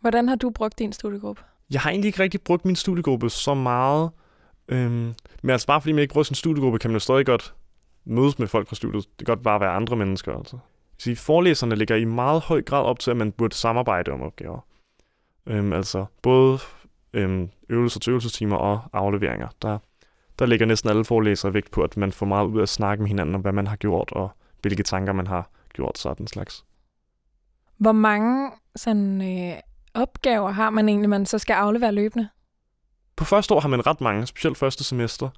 Hvordan 0.00 0.28
har 0.28 0.36
du 0.36 0.50
brugt 0.50 0.78
din 0.78 0.92
studiegruppe? 0.92 1.42
Jeg 1.70 1.80
har 1.80 1.90
egentlig 1.90 2.06
ikke 2.08 2.22
rigtig 2.22 2.40
brugt 2.40 2.64
min 2.64 2.76
studiegruppe 2.76 3.30
så 3.30 3.54
meget. 3.54 4.10
Øhm, 4.68 5.14
men 5.42 5.50
altså 5.50 5.66
bare 5.66 5.80
fordi 5.80 5.92
man 5.92 6.02
ikke 6.02 6.12
bruger 6.12 6.24
sin 6.24 6.34
studiegruppe, 6.34 6.78
kan 6.78 6.90
man 6.90 6.94
jo 6.94 7.00
stadig 7.00 7.26
godt 7.26 7.54
mødes 8.04 8.38
med 8.38 8.46
folk 8.46 8.68
fra 8.68 8.76
studiet. 8.76 9.04
Det 9.18 9.26
kan 9.26 9.36
godt 9.36 9.42
bare 9.42 9.60
være 9.60 9.70
andre 9.70 9.96
mennesker. 9.96 10.36
Altså. 10.36 10.58
Så 10.98 11.14
forelæserne 11.14 11.76
ligger 11.76 11.96
i 11.96 12.04
meget 12.04 12.40
høj 12.40 12.62
grad 12.62 12.84
op 12.84 12.98
til, 12.98 13.10
at 13.10 13.16
man 13.16 13.32
burde 13.32 13.54
samarbejde 13.54 14.10
om 14.10 14.22
opgaver. 14.22 14.60
Øhm, 15.46 15.72
altså 15.72 16.04
både 16.22 16.58
øhm, 17.12 17.50
øvelser 17.68 18.00
til 18.00 18.10
øvelsestimer 18.10 18.56
og 18.56 18.80
afleveringer. 18.92 19.48
Der 19.62 19.78
der 20.42 20.48
ligger 20.48 20.66
næsten 20.66 20.90
alle 20.90 21.04
forelæsere 21.04 21.54
vægt 21.54 21.70
på, 21.70 21.82
at 21.82 21.96
man 21.96 22.12
får 22.12 22.26
meget 22.26 22.46
ud 22.46 22.58
af 22.58 22.62
at 22.62 22.68
snakke 22.68 23.02
med 23.02 23.08
hinanden 23.08 23.34
om, 23.34 23.40
hvad 23.40 23.52
man 23.52 23.66
har 23.66 23.76
gjort, 23.76 24.12
og 24.12 24.30
hvilke 24.62 24.82
tanker 24.82 25.12
man 25.12 25.26
har 25.26 25.50
gjort, 25.74 25.98
sådan 25.98 26.26
slags. 26.26 26.64
Hvor 27.78 27.92
mange 27.92 28.50
sådan, 28.76 29.22
øh, 29.22 29.54
opgaver 29.94 30.50
har 30.50 30.70
man 30.70 30.88
egentlig, 30.88 31.10
man 31.10 31.26
så 31.26 31.38
skal 31.38 31.54
aflevere 31.54 31.92
løbende? 31.92 32.28
På 33.16 33.24
første 33.24 33.54
år 33.54 33.60
har 33.60 33.68
man 33.68 33.86
ret 33.86 34.00
mange, 34.00 34.26
specielt 34.26 34.58
første 34.58 34.84
semester. 34.84 35.28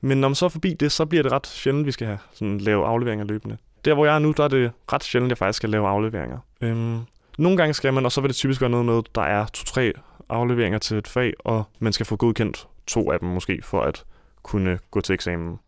Men 0.00 0.20
når 0.20 0.28
man 0.28 0.34
så 0.34 0.44
er 0.44 0.48
forbi 0.48 0.74
det, 0.74 0.92
så 0.92 1.06
bliver 1.06 1.22
det 1.22 1.32
ret 1.32 1.46
sjældent, 1.46 1.86
vi 1.86 1.92
skal 1.92 2.06
have 2.06 2.18
sådan, 2.32 2.58
lave 2.58 2.86
afleveringer 2.86 3.24
løbende. 3.26 3.56
Der, 3.84 3.94
hvor 3.94 4.06
jeg 4.06 4.14
er 4.14 4.18
nu, 4.18 4.32
der 4.36 4.44
er 4.44 4.48
det 4.48 4.70
ret 4.92 5.04
sjældent, 5.04 5.28
at 5.28 5.30
jeg 5.30 5.38
faktisk 5.38 5.56
skal 5.56 5.70
lave 5.70 5.88
afleveringer. 5.88 6.38
Øhm, 6.60 7.00
nogle 7.38 7.56
gange 7.56 7.74
skal 7.74 7.92
man, 7.92 8.04
og 8.04 8.12
så 8.12 8.20
vil 8.20 8.28
det 8.28 8.36
typisk 8.36 8.60
være 8.60 8.70
noget 8.70 8.86
med, 8.86 9.02
der 9.14 9.22
er 9.22 9.46
to-tre 9.46 9.92
afleveringer 10.28 10.78
til 10.78 10.96
et 10.96 11.08
fag, 11.08 11.32
og 11.38 11.64
man 11.78 11.92
skal 11.92 12.06
få 12.06 12.16
godkendt 12.16 12.68
to 12.86 13.12
af 13.12 13.20
dem 13.20 13.28
måske, 13.28 13.60
for 13.62 13.82
at 13.82 14.04
kunne 14.48 14.78
gå 14.90 15.00
til 15.00 15.12
eksamen. 15.12 15.58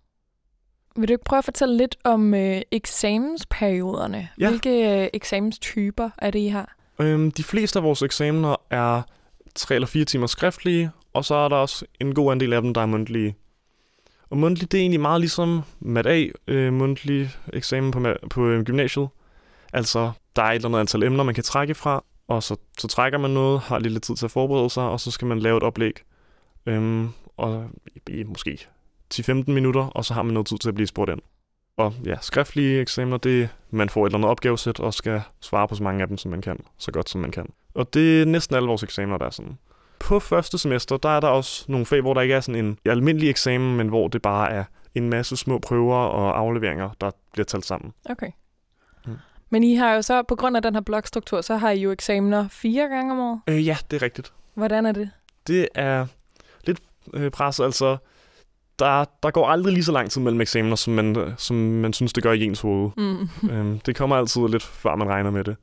Vil 0.96 1.08
du 1.08 1.12
ikke 1.12 1.24
prøve 1.24 1.38
at 1.38 1.44
fortælle 1.44 1.76
lidt 1.76 1.96
om 2.04 2.34
øh, 2.34 2.62
eksamensperioderne? 2.70 4.28
Ja. 4.38 4.48
Hvilke 4.48 5.02
øh, 5.02 5.08
eksamenstyper 5.12 6.10
er 6.18 6.30
det, 6.30 6.38
I 6.38 6.48
har? 6.48 6.76
Øhm, 7.00 7.30
de 7.30 7.44
fleste 7.44 7.78
af 7.78 7.82
vores 7.82 8.02
eksamener 8.02 8.56
er 8.70 9.02
tre 9.54 9.74
eller 9.74 9.86
fire 9.86 10.04
timer 10.04 10.26
skriftlige, 10.26 10.90
og 11.12 11.24
så 11.24 11.34
er 11.34 11.48
der 11.48 11.56
også 11.56 11.84
en 12.00 12.14
god 12.14 12.32
andel 12.32 12.52
af 12.52 12.62
dem, 12.62 12.74
der 12.74 12.80
er 12.80 12.86
mundtlige. 12.86 13.36
Og 14.30 14.36
mundtlig, 14.36 14.72
det 14.72 14.78
er 14.78 14.82
egentlig 14.82 15.00
meget 15.00 15.20
ligesom 15.20 15.62
Mat 15.80 16.06
A, 16.06 16.26
øh, 16.48 16.72
mundtlig 16.72 17.30
eksamen 17.52 17.90
på, 17.90 18.06
på 18.30 18.46
øh, 18.46 18.62
gymnasiet. 18.62 19.08
Altså, 19.72 20.12
der 20.36 20.42
er 20.42 20.50
et 20.50 20.54
eller 20.54 20.68
andet 20.68 20.80
antal 20.80 21.02
emner, 21.02 21.24
man 21.24 21.34
kan 21.34 21.44
trække 21.44 21.74
fra, 21.74 22.04
og 22.28 22.42
så, 22.42 22.56
så 22.78 22.88
trækker 22.88 23.18
man 23.18 23.30
noget, 23.30 23.60
har 23.60 23.78
lidt 23.78 24.02
tid 24.02 24.16
til 24.16 24.24
at 24.24 24.30
forberede 24.30 24.70
sig, 24.70 24.82
og 24.82 25.00
så 25.00 25.10
skal 25.10 25.26
man 25.26 25.38
lave 25.38 25.56
et 25.56 25.62
oplæg. 25.62 25.92
Øhm, 26.66 27.08
og 27.40 27.70
i 28.08 28.22
måske 28.22 28.66
10-15 29.14 29.32
minutter, 29.46 29.82
og 29.82 30.04
så 30.04 30.14
har 30.14 30.22
man 30.22 30.34
noget 30.34 30.46
tid 30.46 30.58
til 30.58 30.68
at 30.68 30.74
blive 30.74 30.86
spurgt 30.86 31.10
ind. 31.10 31.20
Og 31.76 31.94
ja, 32.04 32.16
skriftlige 32.20 32.80
eksamener, 32.80 33.16
det 33.16 33.48
man 33.70 33.88
får 33.88 34.06
et 34.06 34.08
eller 34.08 34.18
andet 34.18 34.30
opgavesæt, 34.30 34.80
og 34.80 34.94
skal 34.94 35.22
svare 35.40 35.68
på 35.68 35.74
så 35.74 35.82
mange 35.82 36.02
af 36.02 36.08
dem, 36.08 36.18
som 36.18 36.30
man 36.30 36.40
kan, 36.40 36.58
så 36.78 36.92
godt 36.92 37.08
som 37.08 37.20
man 37.20 37.30
kan. 37.30 37.46
Og 37.74 37.94
det 37.94 38.22
er 38.22 38.26
næsten 38.26 38.56
alle 38.56 38.66
vores 38.66 38.82
eksamener, 38.82 39.18
der 39.18 39.26
er 39.26 39.30
sådan. 39.30 39.58
På 39.98 40.20
første 40.20 40.58
semester, 40.58 40.96
der 40.96 41.08
er 41.08 41.20
der 41.20 41.28
også 41.28 41.64
nogle 41.68 41.86
fag, 41.86 42.00
hvor 42.00 42.14
der 42.14 42.20
ikke 42.20 42.34
er 42.34 42.40
sådan 42.40 42.64
en 42.64 42.78
almindelig 42.84 43.30
eksamen, 43.30 43.76
men 43.76 43.88
hvor 43.88 44.08
det 44.08 44.22
bare 44.22 44.50
er 44.50 44.64
en 44.94 45.10
masse 45.10 45.36
små 45.36 45.58
prøver 45.58 45.96
og 45.96 46.38
afleveringer, 46.38 46.90
der 47.00 47.10
bliver 47.32 47.44
talt 47.44 47.66
sammen. 47.66 47.92
Okay. 48.04 48.30
Mm. 49.06 49.16
Men 49.50 49.64
I 49.64 49.74
har 49.74 49.94
jo 49.94 50.02
så, 50.02 50.22
på 50.22 50.36
grund 50.36 50.56
af 50.56 50.62
den 50.62 50.74
her 50.74 50.80
blokstruktur, 50.80 51.40
så 51.40 51.56
har 51.56 51.70
I 51.70 51.80
jo 51.80 51.90
eksamener 51.90 52.48
fire 52.48 52.88
gange 52.88 53.12
om 53.12 53.18
året? 53.20 53.40
Øh, 53.48 53.66
ja, 53.66 53.76
det 53.90 53.96
er 53.96 54.02
rigtigt. 54.02 54.32
Hvordan 54.54 54.86
er 54.86 54.92
det? 54.92 55.10
Det 55.46 55.68
er 55.74 56.06
øh, 57.14 57.30
pres. 57.30 57.60
Altså, 57.60 57.96
der, 58.78 59.04
der 59.22 59.30
går 59.30 59.48
aldrig 59.48 59.72
lige 59.72 59.84
så 59.84 59.92
lang 59.92 60.10
tid 60.10 60.20
mellem 60.20 60.40
eksamener, 60.40 60.76
som 60.76 60.94
man, 60.94 61.34
som 61.36 61.56
man 61.56 61.92
synes, 61.92 62.12
det 62.12 62.22
gør 62.22 62.32
i 62.32 62.44
ens 62.44 62.60
hoved. 62.60 62.90
Mm. 62.96 63.28
øhm, 63.50 63.80
det 63.80 63.96
kommer 63.96 64.16
altid 64.16 64.48
lidt 64.48 64.62
før 64.62 64.96
man 64.96 65.08
regner 65.08 65.30
med 65.30 65.44
det. 65.44 65.56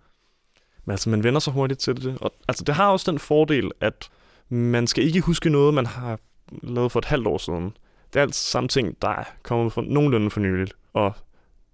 Men 0.85 0.91
altså, 0.91 1.09
man 1.09 1.23
vender 1.23 1.39
sig 1.39 1.53
hurtigt 1.53 1.79
til 1.79 2.03
det. 2.03 2.17
Og, 2.21 2.33
altså, 2.47 2.63
det 2.63 2.75
har 2.75 2.89
også 2.89 3.11
den 3.11 3.19
fordel, 3.19 3.71
at 3.81 4.09
man 4.49 4.87
skal 4.87 5.03
ikke 5.03 5.21
huske 5.21 5.49
noget, 5.49 5.73
man 5.73 5.85
har 5.85 6.19
lavet 6.63 6.91
for 6.91 6.99
et 6.99 7.05
halvt 7.05 7.27
år 7.27 7.37
siden. 7.37 7.73
Det 8.13 8.19
er 8.19 8.23
alt 8.23 8.35
samme 8.35 8.67
ting, 8.67 9.01
der 9.01 9.09
er 9.09 9.23
kommet 9.43 9.73
for 9.73 9.81
nogenlunde 9.81 10.29
for 10.29 10.39
nyligt. 10.39 10.73
Og 10.93 11.13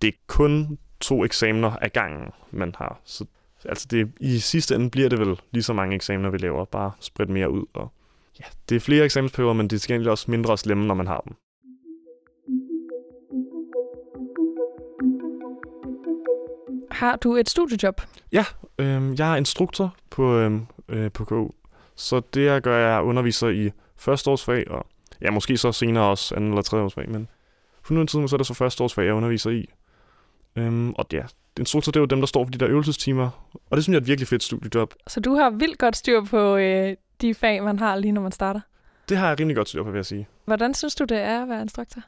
det 0.01 0.07
er 0.07 0.17
kun 0.27 0.77
to 0.99 1.25
eksamener 1.25 1.71
af 1.71 1.93
gangen, 1.93 2.31
man 2.51 2.75
har. 2.77 2.99
Så, 3.05 3.25
Altså 3.65 3.87
det, 3.91 4.11
i 4.19 4.39
sidste 4.39 4.75
ende 4.75 4.89
bliver 4.89 5.09
det 5.09 5.19
vel 5.19 5.39
lige 5.51 5.63
så 5.63 5.73
mange 5.73 5.95
eksamener, 5.95 6.29
vi 6.29 6.37
laver, 6.37 6.65
bare 6.65 6.91
spredt 6.99 7.29
mere 7.29 7.49
ud. 7.49 7.65
Og 7.73 7.91
ja, 8.39 8.45
det 8.69 8.75
er 8.75 8.79
flere 8.79 9.05
eksamensperioder, 9.05 9.53
men 9.53 9.67
det 9.67 9.75
er 9.75 9.79
til 9.79 9.87
gengæld 9.87 10.09
også 10.09 10.31
mindre 10.31 10.57
slemme, 10.57 10.85
når 10.87 10.95
man 10.95 11.07
har 11.07 11.21
dem. 11.27 11.35
Har 16.91 17.15
du 17.15 17.35
et 17.35 17.49
studiejob? 17.49 18.01
Ja, 18.31 18.45
øh, 18.79 19.19
jeg 19.19 19.31
er 19.31 19.35
instruktor 19.35 19.95
på, 20.09 20.37
øh, 20.37 20.51
øh, 20.89 21.11
på 21.11 21.25
KU, 21.25 21.49
så 21.95 22.21
det 22.33 22.45
jeg 22.45 22.61
gør, 22.61 22.77
jeg 22.77 23.03
underviser 23.03 23.47
i 23.47 23.71
førsteårsfag, 23.97 24.71
og 24.71 24.85
ja, 25.21 25.31
måske 25.31 25.57
så 25.57 25.71
senere 25.71 26.03
også 26.03 26.35
anden 26.35 26.49
eller 26.49 26.61
tredje 26.61 26.85
årsfag, 26.85 27.09
men 27.09 27.27
for 27.83 27.93
nu 27.93 28.05
tid, 28.05 28.27
så 28.27 28.35
er 28.35 28.37
det 28.37 28.47
så 28.47 28.53
førsteårsfag, 28.53 29.05
jeg 29.05 29.13
underviser 29.13 29.49
i. 29.49 29.65
Øhm, 30.55 30.93
og 30.93 31.05
ja, 31.11 31.23
instruktor, 31.59 31.91
det 31.91 31.95
er 31.99 32.01
jo 32.01 32.05
dem, 32.05 32.19
der 32.19 32.27
står 32.27 32.45
for 32.45 32.51
de 32.51 32.57
der 32.57 32.67
øvelsestimer, 32.67 33.29
og 33.69 33.77
det 33.77 33.83
synes 33.83 33.93
jeg 33.93 33.99
er 33.99 34.01
et 34.01 34.07
virkelig 34.07 34.27
fedt 34.27 34.43
studiejob. 34.43 34.93
Så 35.07 35.19
du 35.19 35.35
har 35.35 35.49
vildt 35.49 35.77
godt 35.77 35.95
styr 35.97 36.23
på 36.23 36.55
øh, 36.55 36.95
de 37.23 37.33
fag, 37.33 37.63
man 37.63 37.79
har 37.79 37.95
lige 37.95 38.11
når 38.11 38.21
man 38.21 38.31
starter? 38.31 38.59
Det 39.09 39.17
har 39.17 39.27
jeg 39.27 39.39
rimelig 39.39 39.55
godt 39.55 39.69
styr 39.69 39.83
på, 39.83 39.91
vil 39.91 39.97
jeg 39.97 40.05
sige. 40.05 40.27
Hvordan 40.45 40.73
synes 40.73 40.95
du, 40.95 41.03
det 41.03 41.17
er 41.17 41.41
at 41.43 41.49
være 41.49 41.61
instruktor? 41.61 42.01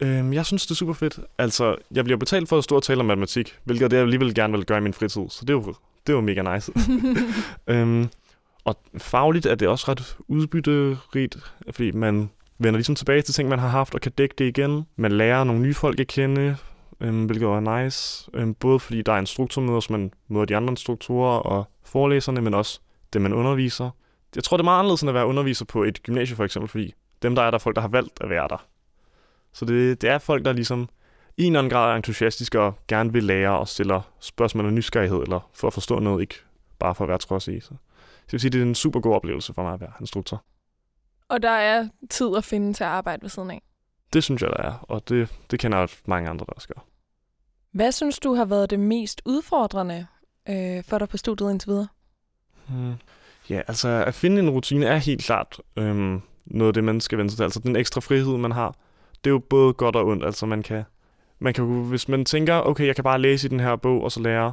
Øhm, 0.00 0.32
jeg 0.32 0.46
synes, 0.46 0.66
det 0.66 0.70
er 0.70 0.74
super 0.74 0.92
fedt. 0.92 1.20
Altså, 1.38 1.76
jeg 1.90 2.04
bliver 2.04 2.18
betalt 2.18 2.48
for 2.48 2.58
at 2.58 2.64
stå 2.64 2.76
og 2.76 2.82
tale 2.82 3.00
om 3.00 3.06
matematik, 3.06 3.58
hvilket 3.64 3.92
jeg 3.92 4.02
alligevel 4.02 4.34
gerne 4.34 4.52
vil 4.52 4.66
gøre 4.66 4.78
i 4.78 4.80
min 4.80 4.92
fritid, 4.92 5.22
så 5.30 5.38
det 5.40 5.50
er 5.50 5.54
jo, 5.54 5.74
det 6.06 6.12
er 6.12 6.16
jo 6.16 6.20
mega 6.20 6.54
nice. 6.54 6.72
øhm, 7.66 8.08
og 8.64 8.76
fagligt 8.98 9.46
er 9.46 9.54
det 9.54 9.68
også 9.68 9.84
ret 9.88 10.16
udbytterigt, 10.28 11.36
fordi 11.70 11.90
man 11.92 12.30
vender 12.58 12.78
ligesom 12.78 12.94
tilbage 12.94 13.22
til 13.22 13.34
ting, 13.34 13.48
man 13.48 13.58
har 13.58 13.68
haft, 13.68 13.94
og 13.94 14.00
kan 14.00 14.12
dække 14.12 14.34
det 14.38 14.58
igen. 14.58 14.86
Man 14.96 15.12
lærer 15.12 15.44
nogle 15.44 15.62
nye 15.62 15.74
folk 15.74 16.00
at 16.00 16.06
kende, 16.06 16.56
øhm, 17.00 17.24
hvilket 17.24 17.46
er 17.46 17.82
nice. 17.82 18.30
Øhm, 18.34 18.54
både 18.54 18.80
fordi 18.80 19.02
der 19.02 19.12
er 19.12 19.18
instruktormøder, 19.18 19.80
så 19.80 19.92
man 19.92 20.12
møder 20.28 20.44
de 20.44 20.56
andre 20.56 20.70
instruktorer 20.70 21.38
og 21.38 21.64
forelæserne, 21.84 22.40
men 22.40 22.54
også 22.54 22.80
det, 23.12 23.22
man 23.22 23.32
underviser. 23.32 23.90
Jeg 24.36 24.44
tror, 24.44 24.56
det 24.56 24.62
er 24.62 24.64
meget 24.64 24.78
anderledes 24.78 25.02
end 25.02 25.08
at 25.08 25.14
være 25.14 25.26
underviser 25.26 25.64
på 25.64 25.84
et 25.84 26.02
gymnasie 26.02 26.36
for 26.36 26.44
eksempel, 26.44 26.68
fordi 26.68 26.94
dem, 27.22 27.34
der 27.34 27.42
er 27.42 27.50
der, 27.50 27.58
er 27.58 27.62
folk, 27.62 27.76
der 27.76 27.82
har 27.82 27.88
valgt 27.88 28.20
at 28.20 28.30
være 28.30 28.48
der. 28.48 28.66
Så 29.52 29.64
det, 29.64 30.02
det 30.02 30.10
er 30.10 30.18
folk, 30.18 30.44
der 30.44 30.52
ligesom 30.52 30.88
i 31.36 31.42
en 31.44 31.52
eller 31.52 31.58
anden 31.58 31.70
grad 31.70 31.92
er 31.92 31.96
entusiastiske 31.96 32.60
og 32.60 32.78
gerne 32.88 33.12
vil 33.12 33.24
lære 33.24 33.58
og 33.58 33.68
stiller 33.68 34.00
spørgsmål 34.20 34.66
og 34.66 34.72
nysgerrighed, 34.72 35.22
eller 35.22 35.50
for 35.54 35.66
at 35.66 35.72
forstå 35.72 35.98
noget, 35.98 36.20
ikke 36.20 36.34
bare 36.78 36.94
for 36.94 37.04
at 37.04 37.08
være 37.08 37.18
trods 37.18 37.48
i. 37.48 37.60
Så 37.60 37.70
jeg 37.70 38.32
vil 38.32 38.40
sige, 38.40 38.50
det 38.50 38.58
er 38.58 38.62
en 38.62 38.74
super 38.74 39.00
god 39.00 39.14
oplevelse 39.14 39.54
for 39.54 39.62
mig 39.62 39.74
at 39.74 39.80
være 39.80 39.92
instruktor. 40.00 40.44
Og 41.28 41.42
der 41.42 41.50
er 41.50 41.88
tid 42.10 42.36
at 42.36 42.44
finde 42.44 42.72
til 42.72 42.84
at 42.84 42.90
arbejde 42.90 43.22
ved 43.22 43.30
siden 43.30 43.50
af? 43.50 43.62
Det 44.12 44.24
synes 44.24 44.42
jeg, 44.42 44.50
der 44.50 44.62
er, 44.62 44.72
og 44.82 45.08
det, 45.08 45.28
det 45.50 45.58
kender 45.60 45.78
jeg 45.78 45.88
mange 46.06 46.30
andre, 46.30 46.46
der 46.46 46.52
også 46.52 46.68
gør. 46.68 46.84
Hvad 47.72 47.92
synes 47.92 48.18
du 48.18 48.34
har 48.34 48.44
været 48.44 48.70
det 48.70 48.80
mest 48.80 49.22
udfordrende 49.24 50.06
øh, 50.48 50.84
for 50.84 50.98
dig 50.98 51.08
på 51.08 51.16
studiet 51.16 51.50
indtil 51.50 51.68
videre? 51.68 51.88
Hmm. 52.68 52.94
Ja, 53.50 53.60
altså 53.68 53.88
at 53.88 54.14
finde 54.14 54.42
en 54.42 54.50
rutine 54.50 54.86
er 54.86 54.96
helt 54.96 55.24
klart 55.24 55.60
øhm, 55.76 56.20
noget 56.46 56.68
af 56.68 56.74
det, 56.74 56.84
man 56.84 57.00
skal 57.00 57.18
vende 57.18 57.30
sig 57.30 57.36
til. 57.36 57.44
Altså 57.44 57.60
den 57.60 57.76
ekstra 57.76 58.00
frihed, 58.00 58.36
man 58.36 58.52
har, 58.52 58.76
det 59.24 59.30
er 59.30 59.34
jo 59.34 59.38
både 59.38 59.72
godt 59.72 59.96
og 59.96 60.06
ondt. 60.06 60.24
Altså 60.24 60.46
man 60.46 60.62
kan, 60.62 60.82
man 61.38 61.54
kan, 61.54 61.64
hvis 61.64 62.08
man 62.08 62.24
tænker, 62.24 62.54
okay, 62.54 62.86
jeg 62.86 62.94
kan 62.94 63.04
bare 63.04 63.20
læse 63.20 63.46
i 63.46 63.50
den 63.50 63.60
her 63.60 63.76
bog 63.76 64.02
og 64.02 64.12
så 64.12 64.20
lære, 64.20 64.52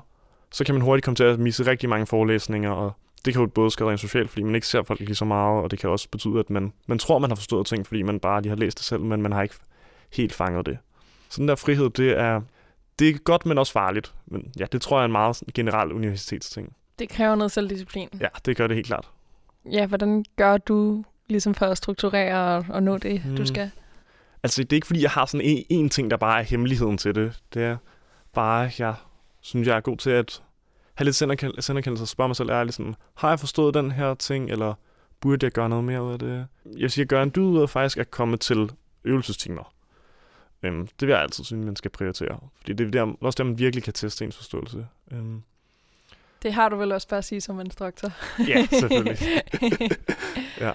så 0.51 0.63
kan 0.63 0.75
man 0.75 0.81
hurtigt 0.81 1.05
komme 1.05 1.15
til 1.15 1.24
at 1.24 1.39
misse 1.39 1.67
rigtig 1.67 1.89
mange 1.89 2.07
forelæsninger, 2.07 2.71
og 2.71 2.91
det 3.25 3.33
kan 3.33 3.41
jo 3.41 3.48
både 3.48 3.71
skade 3.71 3.91
en 3.91 3.98
socialt, 3.98 4.29
fordi 4.29 4.43
man 4.43 4.55
ikke 4.55 4.67
ser 4.67 4.83
folk 4.83 5.00
lige 5.00 5.15
så 5.15 5.25
meget, 5.25 5.63
og 5.63 5.71
det 5.71 5.79
kan 5.79 5.89
også 5.89 6.10
betyde, 6.10 6.39
at 6.39 6.50
man, 6.50 6.74
man 6.88 7.00
tror, 7.00 7.19
man 7.19 7.29
har 7.29 7.36
forstået 7.36 7.67
ting, 7.67 7.88
fordi 7.88 8.01
man 8.01 8.19
bare 8.19 8.41
lige 8.41 8.50
har 8.50 8.57
læst 8.57 8.77
det 8.77 8.86
selv, 8.86 9.01
men 9.01 9.21
man 9.21 9.31
har 9.31 9.43
ikke 9.43 9.55
helt 10.13 10.33
fanget 10.33 10.65
det. 10.65 10.77
Så 11.29 11.41
den 11.41 11.48
der 11.48 11.55
frihed, 11.55 11.89
det 11.89 12.19
er, 12.19 12.41
det 13.00 13.10
er 13.10 13.17
godt, 13.17 13.45
men 13.45 13.57
også 13.57 13.74
farligt. 13.74 14.13
Men 14.25 14.51
ja, 14.60 14.65
det 14.71 14.81
tror 14.81 14.98
jeg 14.98 15.01
er 15.01 15.05
en 15.05 15.12
meget 15.12 15.43
generel 15.53 15.91
universitetsting. 15.91 16.75
Det 17.01 17.10
kræver 17.10 17.36
noget 17.36 17.51
selvdisciplin. 17.51 18.10
Ja, 18.20 18.27
det 18.46 18.58
gør 18.58 18.67
det 18.67 18.75
helt 18.75 18.88
klart. 18.88 19.10
Ja, 19.72 19.86
hvordan 19.86 20.25
gør 20.36 20.58
du 20.58 21.03
ligesom 21.27 21.53
for 21.53 21.65
at 21.65 21.77
strukturere 21.77 22.58
og, 22.58 22.65
og 22.70 22.84
nå 22.84 22.98
det, 22.98 23.22
hmm. 23.22 23.36
du 23.36 23.45
skal? 23.45 23.71
Altså, 24.43 24.63
det 24.63 24.73
er 24.73 24.78
ikke 24.78 24.88
fordi, 24.88 25.02
jeg 25.02 25.12
har 25.12 25.25
sådan 25.25 25.47
en, 25.47 25.65
en 25.69 25.89
ting, 25.89 26.12
der 26.12 26.17
bare 26.17 26.39
er 26.39 26.43
hemmeligheden 26.43 26.97
til 26.97 27.15
det. 27.15 27.41
Det 27.54 27.63
er 27.63 27.78
bare, 28.34 28.71
jeg 28.80 28.95
synes, 29.41 29.67
jeg 29.67 29.78
er 29.78 29.82
god 29.82 29.97
til 29.97 30.10
at 30.10 30.43
have 30.93 31.06
lidt 31.06 31.15
senderkendelse 31.63 32.04
og 32.04 32.08
spørge 32.08 32.28
mig 32.30 32.36
selv 32.36 32.49
ærligt 32.49 32.75
sådan, 32.75 32.95
har 33.15 33.30
jeg 33.30 33.39
forstået 33.39 33.73
den 33.73 33.91
her 33.91 34.13
ting, 34.13 34.52
eller 34.52 34.73
burde 35.19 35.45
jeg 35.45 35.52
gøre 35.52 35.69
noget 35.69 35.84
mere 35.84 36.04
ud 36.04 36.13
af 36.13 36.19
det? 36.19 36.47
Jeg 36.65 36.82
vil 36.82 36.91
sige, 36.91 37.02
at 37.04 37.10
gøre 37.10 37.23
en 37.23 37.32
dyd 37.36 37.41
ud 37.41 37.62
af 37.62 37.69
faktisk 37.69 37.97
at 37.97 38.12
komme 38.12 38.38
til 38.38 38.71
øvelsestimer. 39.04 39.73
Øhm, 40.63 40.88
det 40.88 41.08
vil 41.08 41.13
jeg 41.13 41.21
altid 41.21 41.43
synes, 41.43 41.65
man 41.65 41.75
skal 41.75 41.91
prioritere. 41.91 42.39
Fordi 42.58 42.73
det 42.73 42.88
er 42.88 42.91
der, 42.91 43.13
også 43.21 43.38
der, 43.38 43.43
man 43.43 43.60
virkelig 43.60 43.84
kan 43.84 43.93
teste 43.93 44.25
ens 44.25 44.38
forståelse. 44.38 44.88
Øhm. 45.12 45.43
Det 46.41 46.54
har 46.54 46.69
du 46.69 46.75
vel 46.75 46.91
også 46.91 47.08
bare 47.08 47.17
at 47.17 47.25
sige 47.25 47.41
som 47.41 47.60
instruktor. 47.60 48.12
ja, 48.47 48.65
selvfølgelig. 48.65 49.17
ja. 50.60 50.71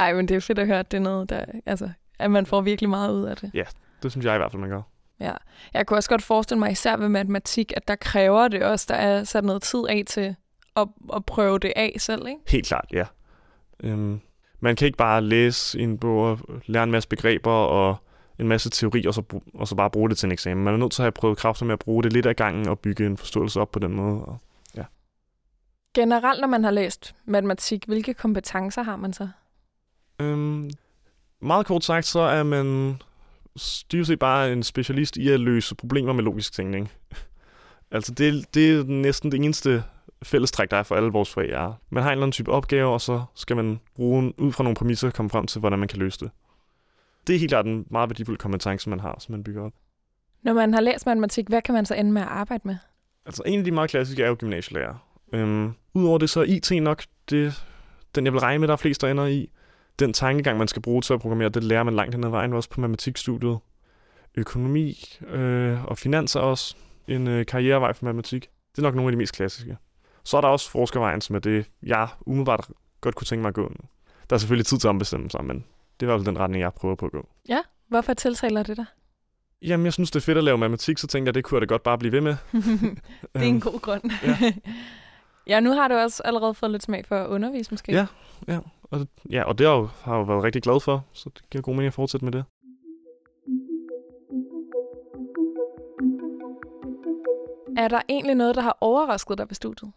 Ej, 0.00 0.14
men 0.14 0.28
det 0.28 0.36
er 0.36 0.40
fedt 0.40 0.58
at 0.58 0.66
høre, 0.66 0.78
at 0.78 0.90
det 0.90 0.96
er 0.96 1.02
noget, 1.02 1.30
der, 1.30 1.44
altså, 1.66 1.90
at 2.18 2.30
man 2.30 2.46
får 2.46 2.60
virkelig 2.60 2.90
meget 2.90 3.12
ud 3.12 3.24
af 3.24 3.36
det. 3.36 3.50
Ja, 3.54 3.64
det 4.02 4.10
synes 4.10 4.26
jeg 4.26 4.34
i 4.34 4.38
hvert 4.38 4.50
fald, 4.50 4.60
man 4.60 4.70
gør. 4.70 4.82
Ja, 5.20 5.32
jeg 5.74 5.86
kunne 5.86 5.96
også 5.98 6.08
godt 6.08 6.22
forestille 6.22 6.58
mig, 6.58 6.72
især 6.72 6.96
ved 6.96 7.08
matematik, 7.08 7.72
at 7.76 7.88
der 7.88 7.96
kræver 7.96 8.48
det 8.48 8.62
også, 8.62 8.86
der 8.88 8.94
er 8.94 9.24
sat 9.24 9.44
noget 9.44 9.62
tid 9.62 9.84
af 9.88 10.02
til 10.06 10.34
at, 10.76 10.88
at 11.14 11.24
prøve 11.24 11.58
det 11.58 11.72
af 11.76 11.96
selv, 11.98 12.26
ikke? 12.26 12.40
Helt 12.48 12.66
klart, 12.66 12.86
ja. 12.92 13.04
Øhm, 13.82 14.20
man 14.60 14.76
kan 14.76 14.86
ikke 14.86 14.98
bare 14.98 15.22
læse 15.22 15.80
en 15.80 15.98
bog 15.98 16.30
og 16.30 16.38
lære 16.66 16.82
en 16.82 16.90
masse 16.90 17.08
begreber 17.08 17.50
og 17.50 17.96
en 18.38 18.48
masse 18.48 18.70
teori, 18.70 19.06
og 19.06 19.14
så, 19.14 19.22
og 19.54 19.68
så 19.68 19.74
bare 19.74 19.90
bruge 19.90 20.08
det 20.08 20.18
til 20.18 20.26
en 20.26 20.32
eksamen. 20.32 20.64
Man 20.64 20.74
er 20.74 20.78
nødt 20.78 20.92
til 20.92 21.02
at 21.02 21.04
have 21.04 21.12
prøvet 21.12 21.38
kræfter 21.38 21.66
med 21.66 21.72
at 21.72 21.78
bruge 21.78 22.02
det 22.02 22.12
lidt 22.12 22.26
af 22.26 22.36
gangen 22.36 22.68
og 22.68 22.78
bygge 22.78 23.06
en 23.06 23.16
forståelse 23.16 23.60
op 23.60 23.72
på 23.72 23.78
den 23.78 23.94
måde. 23.94 24.24
Og. 24.24 24.38
Generelt, 25.94 26.40
når 26.40 26.48
man 26.48 26.64
har 26.64 26.70
læst 26.70 27.14
matematik, 27.24 27.84
hvilke 27.84 28.14
kompetencer 28.14 28.82
har 28.82 28.96
man 28.96 29.12
så? 29.12 29.28
Øhm, 30.20 30.70
meget 31.40 31.66
kort 31.66 31.84
sagt, 31.84 32.06
så 32.06 32.20
er 32.20 32.42
man 32.42 32.98
set 33.56 34.18
bare 34.18 34.52
en 34.52 34.62
specialist 34.62 35.16
i 35.16 35.28
at 35.30 35.40
løse 35.40 35.74
problemer 35.74 36.12
med 36.12 36.24
logisk 36.24 36.52
tænkning. 36.52 36.90
altså 37.90 38.14
det, 38.14 38.54
det 38.54 38.78
er 38.78 38.84
næsten 38.84 39.32
det 39.32 39.44
eneste 39.44 39.84
fællestræk, 40.22 40.70
der 40.70 40.76
er 40.76 40.82
for 40.82 40.94
alle 40.94 41.12
vores 41.12 41.34
fag. 41.34 41.50
Er. 41.50 41.72
Man 41.90 42.02
har 42.02 42.10
en 42.10 42.12
eller 42.12 42.22
anden 42.22 42.32
type 42.32 42.50
opgave, 42.50 42.92
og 42.92 43.00
så 43.00 43.22
skal 43.34 43.56
man 43.56 43.80
bruge 43.96 44.40
ud 44.40 44.52
fra 44.52 44.64
nogle 44.64 44.76
præmisser 44.76 45.10
komme 45.10 45.30
frem 45.30 45.46
til, 45.46 45.60
hvordan 45.60 45.78
man 45.78 45.88
kan 45.88 45.98
løse 45.98 46.20
det. 46.20 46.30
Det 47.26 47.34
er 47.34 47.38
helt 47.38 47.50
klart 47.50 47.66
en 47.66 47.86
meget 47.90 48.10
værdifuld 48.10 48.38
kompetence, 48.38 48.90
man 48.90 49.00
har, 49.00 49.16
som 49.18 49.32
man 49.32 49.44
bygger 49.44 49.62
op. 49.62 49.72
Når 50.42 50.52
man 50.52 50.74
har 50.74 50.80
læst 50.80 51.06
matematik, 51.06 51.48
hvad 51.48 51.62
kan 51.62 51.74
man 51.74 51.86
så 51.86 51.94
ende 51.94 52.12
med 52.12 52.22
at 52.22 52.28
arbejde 52.28 52.62
med? 52.64 52.76
Altså 53.26 53.42
en 53.46 53.58
af 53.58 53.64
de 53.64 53.70
meget 53.70 53.90
klassiske 53.90 54.22
er 54.22 54.28
jo 54.28 54.36
gymnasielærer. 54.38 55.09
Øhm, 55.32 55.72
Udover 55.94 56.18
det, 56.18 56.30
så 56.30 56.40
er 56.40 56.44
IT 56.44 56.82
nok 56.82 57.02
det, 57.30 57.64
den, 58.14 58.24
jeg 58.24 58.32
vil 58.32 58.40
regne 58.40 58.58
med, 58.58 58.68
der 58.68 58.72
er 58.72 58.76
flest, 58.76 59.00
der 59.00 59.08
ender 59.08 59.26
i 59.26 59.50
den 59.98 60.12
tankegang, 60.12 60.58
man 60.58 60.68
skal 60.68 60.82
bruge 60.82 61.02
til 61.02 61.14
at 61.14 61.20
programmere, 61.20 61.48
det 61.48 61.64
lærer 61.64 61.82
man 61.82 61.94
langt 61.94 62.14
hen 62.14 62.24
ad 62.24 62.30
vejen, 62.30 62.52
også 62.52 62.70
på 62.70 62.80
matematikstudiet. 62.80 63.58
Økonomi 64.36 65.04
øh, 65.28 65.84
og 65.84 65.98
finanser 65.98 66.40
også 66.40 66.76
en 67.08 67.28
øh, 67.28 67.46
karrierevej 67.46 67.92
for 67.92 68.04
matematik. 68.04 68.48
Det 68.72 68.78
er 68.78 68.82
nok 68.82 68.94
nogle 68.94 69.08
af 69.08 69.12
de 69.12 69.16
mest 69.16 69.34
klassiske. 69.34 69.76
Så 70.24 70.36
er 70.36 70.40
der 70.40 70.48
også 70.48 70.70
forskervejen, 70.70 71.20
som 71.20 71.36
er 71.36 71.40
det, 71.40 71.66
jeg 71.82 72.08
umiddelbart 72.26 72.68
godt 73.00 73.14
kunne 73.14 73.24
tænke 73.26 73.42
mig 73.42 73.48
at 73.48 73.54
gå. 73.54 73.72
Der 74.30 74.36
er 74.36 74.38
selvfølgelig 74.38 74.66
tid 74.66 74.78
til 74.78 74.86
at 74.86 74.90
ombestemme 74.90 75.30
sig, 75.30 75.44
men 75.44 75.56
det 75.56 75.62
er 76.00 76.04
i 76.04 76.06
hvert 76.06 76.18
fald 76.18 76.26
den 76.26 76.38
retning, 76.38 76.62
jeg 76.62 76.72
prøver 76.74 76.94
på 76.94 77.06
at 77.06 77.12
gå. 77.12 77.28
Ja, 77.48 77.58
hvorfor 77.88 78.14
tiltaler 78.14 78.62
det 78.62 78.76
dig? 78.76 78.84
Jamen, 79.62 79.84
jeg 79.84 79.92
synes, 79.92 80.10
det 80.10 80.20
er 80.20 80.24
fedt 80.24 80.38
at 80.38 80.44
lave 80.44 80.58
matematik, 80.58 80.98
så 80.98 81.06
tænker 81.06 81.28
jeg, 81.28 81.34
det 81.34 81.44
kunne 81.44 81.56
jeg 81.56 81.68
da 81.68 81.72
godt 81.72 81.82
bare 81.82 81.98
blive 81.98 82.12
ved 82.12 82.20
med. 82.20 82.36
det 82.52 82.62
er 83.34 83.40
en 83.40 83.60
god 83.60 83.80
grund. 83.80 84.10
ja. 84.22 84.52
ja, 85.46 85.60
nu 85.60 85.72
har 85.72 85.88
du 85.88 85.94
også 85.94 86.22
allerede 86.24 86.54
fået 86.54 86.72
lidt 86.72 86.82
smag 86.82 87.06
for 87.06 87.16
at 87.16 87.28
undervise, 87.28 87.70
måske. 87.70 87.92
Ja, 87.92 88.06
ja. 88.48 88.58
Og, 88.82 89.06
ja, 89.30 89.42
og 89.42 89.58
det 89.58 89.66
har, 89.66 89.74
jo, 89.74 89.88
har 90.02 90.12
jeg 90.12 90.18
jo 90.18 90.24
været 90.24 90.44
rigtig 90.44 90.62
glad 90.62 90.80
for, 90.80 91.04
så 91.12 91.30
det 91.34 91.50
giver 91.50 91.62
god 91.62 91.74
mening 91.74 91.86
at 91.86 91.94
fortsætte 91.94 92.24
med 92.24 92.32
det. 92.32 92.44
Er 97.76 97.88
der 97.88 98.00
egentlig 98.08 98.34
noget, 98.34 98.54
der 98.54 98.62
har 98.62 98.76
overrasket 98.80 99.38
dig 99.38 99.46
ved 99.48 99.54
studiet? 99.54 99.92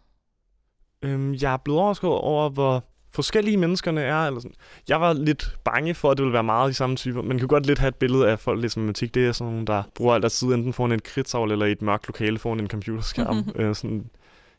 Øhm, 1.02 1.34
jeg 1.34 1.54
er 1.54 1.58
blevet 1.58 1.80
overrasket 1.80 2.10
over, 2.10 2.50
hvor 2.50 2.84
forskellige 3.14 3.58
menneskerne 3.58 4.02
er. 4.02 4.28
Eller 4.28 4.40
sådan. 4.40 4.56
Jeg 4.90 5.02
var 5.02 5.14
lidt 5.14 5.58
bange 5.64 5.94
for, 5.94 6.12
at 6.12 6.18
det 6.18 6.24
ville 6.24 6.34
være 6.34 6.44
meget 6.44 6.70
de 6.70 6.74
samme 6.74 6.96
typer. 6.96 7.22
Man 7.22 7.40
kan 7.40 7.48
godt 7.48 7.66
lidt 7.66 7.80
have 7.80 7.88
et 7.88 7.96
billede 7.96 8.30
af 8.30 8.40
folk, 8.40 8.60
ligesom 8.60 8.82
matematik. 8.82 9.16
Det 9.16 9.28
er 9.28 9.32
sådan 9.32 9.52
nogle, 9.54 9.68
der 9.68 9.84
bruger 9.96 10.14
alt 10.14 10.22
deres 10.22 10.40
tid 10.40 10.48
enten 10.48 10.74
foran 10.74 10.92
et 10.92 11.04
kridtavle 11.04 11.52
eller 11.52 11.66
i 11.66 11.72
et 11.72 11.82
mørkt 11.82 12.08
lokale 12.08 12.40
foran 12.40 12.60
en 12.60 12.68
computerskærm. 12.68 13.50
øh, 13.56 13.76
sådan, 13.76 14.10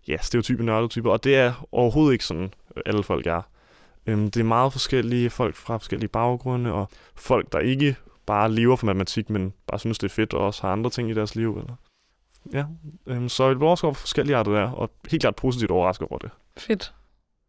ja, 0.08 0.16
stereotype 0.20 0.64
nørdetyper. 0.64 1.10
Og 1.10 1.24
det 1.24 1.36
er 1.36 1.66
overhovedet 1.72 2.12
ikke 2.12 2.24
sådan, 2.24 2.54
alle 2.86 3.02
folk 3.02 3.26
er. 3.26 3.42
Øhm, 4.06 4.30
det 4.30 4.40
er 4.40 4.44
meget 4.44 4.72
forskellige 4.72 5.30
folk 5.30 5.54
fra 5.54 5.76
forskellige 5.76 6.08
baggrunde, 6.08 6.72
og 6.72 6.88
folk, 7.14 7.52
der 7.52 7.58
ikke 7.58 7.96
bare 8.26 8.52
lever 8.52 8.76
for 8.76 8.86
matematik, 8.86 9.30
men 9.30 9.52
bare 9.66 9.78
synes, 9.78 9.98
det 9.98 10.06
er 10.06 10.14
fedt, 10.14 10.34
og 10.34 10.46
også 10.46 10.62
har 10.62 10.72
andre 10.72 10.90
ting 10.90 11.10
i 11.10 11.14
deres 11.14 11.34
liv. 11.34 11.58
Eller. 11.58 11.74
Ja, 12.52 12.64
øhm, 13.06 13.28
så 13.28 13.50
et 13.50 13.62
overrasket 13.62 13.84
over 13.84 13.94
forskellige 13.94 14.36
arter 14.36 14.52
der, 14.52 14.70
og 14.70 14.90
helt 15.10 15.20
klart 15.20 15.36
positivt 15.36 15.70
overrasket 15.70 16.08
over 16.10 16.18
det. 16.18 16.30
Fedt. 16.56 16.94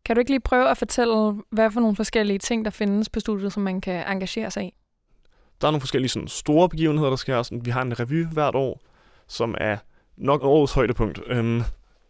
Kan 0.05 0.15
du 0.15 0.19
ikke 0.19 0.31
lige 0.31 0.39
prøve 0.39 0.69
at 0.69 0.77
fortælle, 0.77 1.33
hvad 1.49 1.71
for 1.71 1.79
nogle 1.79 1.95
forskellige 1.95 2.39
ting, 2.39 2.65
der 2.65 2.71
findes 2.71 3.09
på 3.09 3.19
studiet, 3.19 3.53
som 3.53 3.63
man 3.63 3.81
kan 3.81 4.07
engagere 4.07 4.51
sig 4.51 4.63
i? 4.65 4.73
Der 5.61 5.67
er 5.67 5.71
nogle 5.71 5.81
forskellige 5.81 6.09
sådan, 6.09 6.27
store 6.27 6.69
begivenheder, 6.69 7.09
der 7.09 7.15
sker. 7.15 7.43
Sådan, 7.43 7.65
vi 7.65 7.71
har 7.71 7.81
en 7.81 7.99
revy 7.99 8.25
hvert 8.25 8.55
år, 8.55 8.81
som 9.27 9.55
er 9.57 9.77
nok 10.17 10.43
årets 10.43 10.73
højdepunkt. 10.73 11.19
Øhm, 11.27 11.57
øh, 11.57 11.63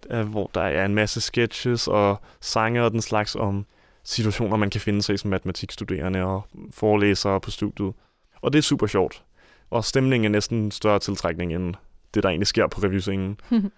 hvor 0.09 0.51
der 0.53 0.61
er 0.61 0.85
en 0.85 0.95
masse 0.95 1.21
sketches 1.21 1.87
og 1.87 2.21
sange 2.41 2.83
og 2.83 2.91
den 2.91 3.01
slags 3.01 3.35
om 3.35 3.65
situationer, 4.03 4.57
man 4.57 4.69
kan 4.69 4.81
finde 4.81 5.01
sig 5.01 5.19
som 5.19 5.29
matematikstuderende 5.29 6.23
og 6.23 6.47
forelæsere 6.71 7.41
på 7.41 7.51
studiet. 7.51 7.93
Og 8.41 8.53
det 8.53 8.59
er 8.59 8.63
super 8.63 8.87
sjovt. 8.87 9.23
Og 9.69 9.85
stemningen 9.85 10.25
er 10.25 10.29
næsten 10.29 10.71
større 10.71 10.99
tiltrækning 10.99 11.53
end 11.53 11.75
det, 12.13 12.23
der 12.23 12.29
egentlig 12.29 12.47
sker 12.47 12.67
på 12.67 12.81
revyscenen. 12.83 13.39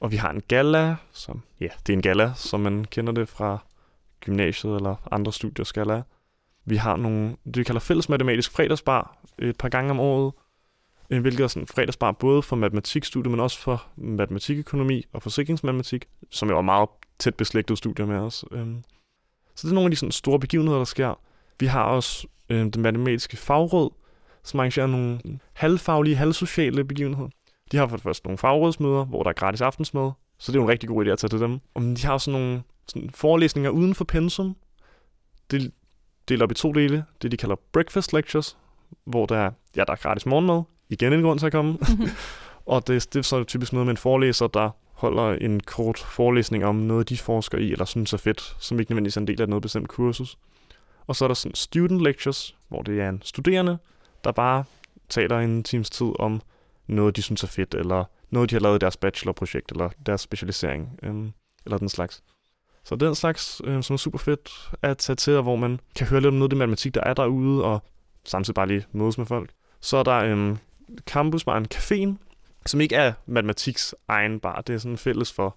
og 0.00 0.12
vi 0.12 0.16
har 0.16 0.30
en 0.30 0.42
gala, 0.48 0.96
som, 1.12 1.42
ja, 1.60 1.68
det 1.86 1.92
er 1.92 1.96
en 1.96 2.02
gala, 2.02 2.32
som 2.34 2.60
man 2.60 2.84
kender 2.84 3.12
det 3.12 3.28
fra 3.28 3.58
gymnasiet 4.20 4.76
eller 4.76 5.08
andre 5.10 5.32
studier 5.32 5.70
gala. 5.74 6.02
Vi 6.64 6.76
har 6.76 6.96
nogle, 6.96 7.36
det 7.44 7.56
vi 7.56 7.64
kalder 7.64 7.80
fælles 7.80 8.08
matematisk 8.08 8.52
fredagsbar 8.52 9.16
et 9.38 9.56
par 9.56 9.68
gange 9.68 9.90
om 9.90 10.00
året, 10.00 10.32
Øh, 11.10 11.20
hvilket 11.20 11.44
er 11.44 11.48
sådan 11.48 11.66
fredagsbar 11.66 12.12
både 12.12 12.42
for 12.42 12.56
matematikstudiet, 12.56 13.30
men 13.30 13.40
også 13.40 13.58
for 13.58 13.86
matematikøkonomi 13.96 15.04
og 15.12 15.22
forsikringsmatematik, 15.22 16.04
som 16.30 16.50
jo 16.50 16.58
er 16.58 16.62
meget 16.62 16.88
tæt 17.18 17.34
beslægtede 17.34 17.76
studier 17.76 18.06
med 18.06 18.16
os. 18.16 18.44
Øhm, 18.52 18.82
så 19.54 19.66
det 19.66 19.70
er 19.70 19.74
nogle 19.74 19.86
af 19.86 19.90
de 19.90 19.96
sådan 19.96 20.12
store 20.12 20.40
begivenheder, 20.40 20.78
der 20.78 20.84
sker. 20.84 21.20
Vi 21.60 21.66
har 21.66 21.84
også 21.84 22.26
øh, 22.48 22.64
det 22.64 22.78
matematiske 22.78 23.36
fagråd, 23.36 23.90
som 24.42 24.60
arrangerer 24.60 24.86
nogle 24.86 25.20
halvfaglige, 25.52 26.16
halvsociale 26.16 26.84
begivenheder. 26.84 27.28
De 27.72 27.76
har 27.76 27.86
for 27.86 27.96
det 27.96 28.02
første 28.02 28.26
nogle 28.26 28.38
fagrådsmøder, 28.38 29.04
hvor 29.04 29.22
der 29.22 29.30
er 29.30 29.34
gratis 29.34 29.60
aftensmad, 29.60 30.10
så 30.38 30.52
det 30.52 30.58
er 30.58 30.60
jo 30.60 30.64
en 30.64 30.70
rigtig 30.70 30.88
god 30.88 31.06
idé 31.06 31.08
at 31.08 31.18
tage 31.18 31.28
til 31.28 31.40
dem. 31.40 31.60
Og 31.74 31.82
de 31.82 32.04
har 32.04 32.12
også 32.12 32.30
nogle 32.30 32.62
sådan 32.88 33.10
forelæsninger 33.10 33.70
uden 33.70 33.94
for 33.94 34.04
pensum. 34.04 34.56
Det 35.50 35.72
deler 36.28 36.44
op 36.44 36.50
i 36.50 36.54
to 36.54 36.72
dele. 36.72 37.04
Det 37.22 37.32
de 37.32 37.36
kalder 37.36 37.56
breakfast 37.72 38.12
lectures, 38.12 38.58
hvor 39.04 39.26
der 39.26 39.36
er, 39.36 39.50
ja, 39.76 39.84
der 39.84 39.92
er 39.92 39.96
gratis 39.96 40.26
morgenmad. 40.26 40.62
Igen 40.92 41.12
en 41.12 41.22
grund 41.22 41.38
til 41.38 41.46
at 41.46 41.52
komme. 41.52 41.78
og 42.66 42.86
det, 42.86 43.14
det 43.14 43.18
er 43.18 43.22
så 43.22 43.44
typisk 43.44 43.72
noget 43.72 43.86
med 43.86 43.92
en 43.92 43.96
forelæser, 43.96 44.46
der 44.46 44.70
holder 44.92 45.32
en 45.32 45.60
kort 45.60 45.98
forelæsning 45.98 46.64
om 46.64 46.74
noget, 46.76 47.08
de 47.08 47.18
forsker 47.18 47.58
i, 47.58 47.72
eller 47.72 47.84
synes 47.84 48.12
er 48.12 48.16
fedt, 48.16 48.56
som 48.58 48.80
ikke 48.80 48.92
nødvendigvis 48.92 49.16
er 49.16 49.20
en 49.20 49.26
del 49.26 49.42
af 49.42 49.48
noget 49.48 49.62
bestemt 49.62 49.88
kursus. 49.88 50.38
Og 51.06 51.16
så 51.16 51.24
er 51.24 51.28
der 51.28 51.34
sådan 51.34 51.54
student 51.54 52.00
lectures, 52.00 52.56
hvor 52.68 52.82
det 52.82 53.00
er 53.00 53.08
en 53.08 53.22
studerende, 53.24 53.78
der 54.24 54.32
bare 54.32 54.64
taler 55.08 55.38
en 55.38 55.62
times 55.62 55.90
tid 55.90 56.12
om 56.18 56.40
noget, 56.86 57.16
de 57.16 57.22
synes 57.22 57.42
er 57.42 57.46
fedt, 57.46 57.74
eller 57.74 58.04
noget, 58.30 58.50
de 58.50 58.54
har 58.54 58.60
lavet 58.60 58.76
i 58.76 58.78
deres 58.78 58.96
bachelorprojekt, 58.96 59.72
eller 59.72 59.90
deres 60.06 60.20
specialisering, 60.20 60.98
øhm, 61.02 61.32
eller 61.64 61.78
den 61.78 61.88
slags. 61.88 62.22
Så 62.84 62.96
den 62.96 63.14
slags, 63.14 63.60
øh, 63.64 63.82
som 63.82 63.94
er 63.94 63.98
super 63.98 64.18
fedt 64.18 64.70
at 64.82 64.98
tage 64.98 65.16
til, 65.16 65.40
hvor 65.40 65.56
man 65.56 65.80
kan 65.96 66.06
høre 66.06 66.20
lidt 66.20 66.28
om 66.28 66.34
noget 66.34 66.46
af 66.46 66.50
det 66.50 66.58
matematik, 66.58 66.94
der 66.94 67.00
er 67.00 67.14
derude, 67.14 67.64
og 67.64 67.82
samtidig 68.24 68.54
bare 68.54 68.66
lige 68.66 68.86
mødes 68.92 69.18
med 69.18 69.26
folk. 69.26 69.50
Så 69.80 69.96
er 69.96 70.02
der 70.02 70.16
øh, 70.16 70.56
campusbaren 71.06 71.66
Caféen, 71.74 72.16
som 72.66 72.80
ikke 72.80 72.96
er 72.96 73.12
matematiks 73.26 73.94
egen 74.08 74.40
bar. 74.40 74.60
Det 74.60 74.74
er 74.74 74.78
sådan 74.78 74.98
fælles 74.98 75.32
for... 75.32 75.56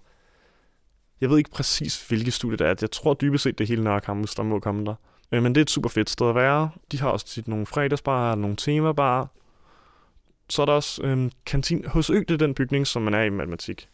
Jeg 1.20 1.30
ved 1.30 1.38
ikke 1.38 1.50
præcis, 1.50 2.08
hvilke 2.08 2.30
studie 2.30 2.56
det 2.56 2.66
er. 2.66 2.74
Jeg 2.80 2.90
tror 2.90 3.14
dybest 3.14 3.42
set, 3.42 3.58
det 3.58 3.64
er 3.64 3.68
hele 3.68 3.84
Nørre 3.84 4.00
Campus, 4.00 4.34
der 4.34 4.42
må 4.42 4.60
komme 4.60 4.84
der. 4.84 4.94
Øh, 5.32 5.42
men 5.42 5.54
det 5.54 5.60
er 5.60 5.62
et 5.62 5.70
super 5.70 5.88
fedt 5.88 6.10
sted 6.10 6.28
at 6.28 6.34
være. 6.34 6.70
De 6.92 7.00
har 7.00 7.08
også 7.08 7.26
tit 7.26 7.48
nogle 7.48 7.66
fredagsbarer, 7.66 8.34
nogle 8.34 8.56
temabarer. 8.56 9.26
Så 10.48 10.62
er 10.62 10.66
der 10.66 10.72
også 10.72 11.02
øh, 11.02 11.30
kantin 11.46 11.84
hos 11.86 12.10
Ø, 12.10 12.18
det 12.18 12.30
er 12.30 12.36
den 12.36 12.54
bygning, 12.54 12.86
som 12.86 13.02
man 13.02 13.14
er 13.14 13.22
i 13.22 13.30
matematik. 13.30 13.88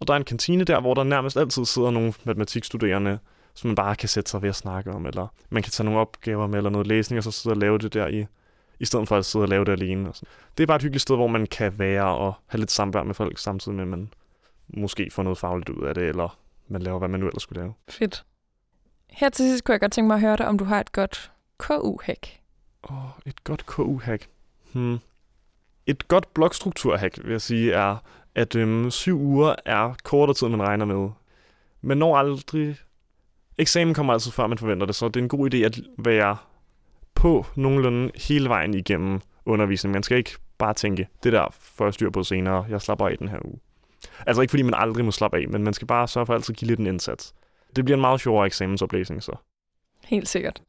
Og 0.00 0.06
der 0.06 0.12
er 0.14 0.16
en 0.16 0.24
kantine 0.24 0.64
der, 0.64 0.80
hvor 0.80 0.94
der 0.94 1.04
nærmest 1.04 1.36
altid 1.36 1.64
sidder 1.64 1.90
nogle 1.90 2.12
matematikstuderende, 2.24 3.18
som 3.54 3.68
man 3.68 3.74
bare 3.74 3.96
kan 3.96 4.08
sætte 4.08 4.30
sig 4.30 4.42
ved 4.42 4.48
at 4.48 4.56
snakke 4.56 4.92
om, 4.92 5.06
eller 5.06 5.26
man 5.50 5.62
kan 5.62 5.72
tage 5.72 5.84
nogle 5.84 6.00
opgaver 6.00 6.46
med, 6.46 6.58
eller 6.58 6.70
noget 6.70 6.86
læsning, 6.86 7.18
og 7.18 7.24
så 7.24 7.30
sidde 7.30 7.54
og 7.54 7.58
lave 7.58 7.78
det 7.78 7.94
der 7.94 8.06
i, 8.06 8.26
i 8.80 8.84
stedet 8.84 9.08
for 9.08 9.16
at 9.16 9.24
sidde 9.24 9.42
og 9.42 9.48
lave 9.48 9.64
det 9.64 9.72
alene. 9.72 10.08
Og 10.08 10.16
sådan. 10.16 10.28
Det 10.56 10.62
er 10.62 10.66
bare 10.66 10.76
et 10.76 10.82
hyggeligt 10.82 11.02
sted, 11.02 11.16
hvor 11.16 11.26
man 11.26 11.46
kan 11.46 11.78
være 11.78 12.04
og 12.04 12.34
have 12.46 12.58
lidt 12.58 12.70
samvær 12.70 13.02
med 13.02 13.14
folk, 13.14 13.38
samtidig 13.38 13.76
med, 13.76 13.84
at 13.84 13.88
man 13.88 14.12
måske 14.68 15.10
får 15.12 15.22
noget 15.22 15.38
fagligt 15.38 15.68
ud 15.68 15.86
af 15.86 15.94
det, 15.94 16.08
eller 16.08 16.38
man 16.68 16.82
laver, 16.82 16.98
hvad 16.98 17.08
man 17.08 17.20
nu 17.20 17.26
ellers 17.26 17.42
skulle 17.42 17.60
lave. 17.60 17.74
Fedt. 17.88 18.24
Her 19.10 19.28
til 19.28 19.50
sidst 19.50 19.64
kunne 19.64 19.72
jeg 19.72 19.80
godt 19.80 19.92
tænke 19.92 20.06
mig 20.06 20.14
at 20.14 20.20
høre 20.20 20.36
dig, 20.36 20.46
om 20.46 20.58
du 20.58 20.64
har 20.64 20.80
et 20.80 20.92
godt 20.92 21.32
KU-hack. 21.58 22.40
Åh, 22.90 23.04
oh, 23.04 23.10
et 23.26 23.44
godt 23.44 23.66
KU-hack. 23.66 24.28
Hmm. 24.72 24.98
Et 25.86 26.08
godt 26.08 26.34
blokstruktur-hack, 26.34 27.24
vil 27.24 27.30
jeg 27.30 27.40
sige, 27.40 27.72
er, 27.72 27.96
at 28.34 28.56
øhm, 28.56 28.90
syv 28.90 29.20
uger 29.20 29.54
er 29.64 29.94
kortere 30.02 30.34
tid, 30.34 30.48
man 30.48 30.62
regner 30.62 30.84
med. 30.84 31.10
Man 31.82 31.98
når 31.98 32.16
aldrig... 32.16 32.76
Eksamen 33.58 33.94
kommer 33.94 34.12
altid 34.12 34.32
før, 34.32 34.46
man 34.46 34.58
forventer 34.58 34.86
det, 34.86 34.94
så 34.94 35.08
det 35.08 35.16
er 35.16 35.22
en 35.22 35.28
god 35.28 35.54
idé 35.54 35.56
at 35.56 35.80
være 35.98 36.36
på 37.20 37.46
nogenlunde 37.56 38.10
hele 38.28 38.48
vejen 38.48 38.74
igennem 38.74 39.20
undervisningen. 39.46 39.92
Man 39.92 40.02
skal 40.02 40.18
ikke 40.18 40.30
bare 40.58 40.74
tænke, 40.74 41.08
det 41.22 41.32
der 41.32 41.46
får 41.52 41.84
jeg 41.84 41.94
styr 41.94 42.10
på 42.10 42.22
senere, 42.22 42.64
jeg 42.68 42.80
slapper 42.80 43.08
af 43.08 43.18
den 43.18 43.28
her 43.28 43.38
uge. 43.44 43.58
Altså 44.26 44.42
ikke 44.42 44.50
fordi 44.50 44.62
man 44.62 44.74
aldrig 44.76 45.04
må 45.04 45.10
slappe 45.10 45.36
af, 45.36 45.48
men 45.48 45.64
man 45.64 45.72
skal 45.72 45.86
bare 45.86 46.08
sørge 46.08 46.26
for 46.26 46.32
at 46.32 46.38
altid 46.38 46.54
give 46.54 46.68
lidt 46.68 46.80
en 46.80 46.86
indsats. 46.86 47.34
Det 47.76 47.84
bliver 47.84 47.96
en 47.96 48.00
meget 48.00 48.20
sjovere 48.20 48.46
eksamensoplæsning 48.46 49.22
så. 49.22 49.32
Helt 50.04 50.28
sikkert. 50.28 50.62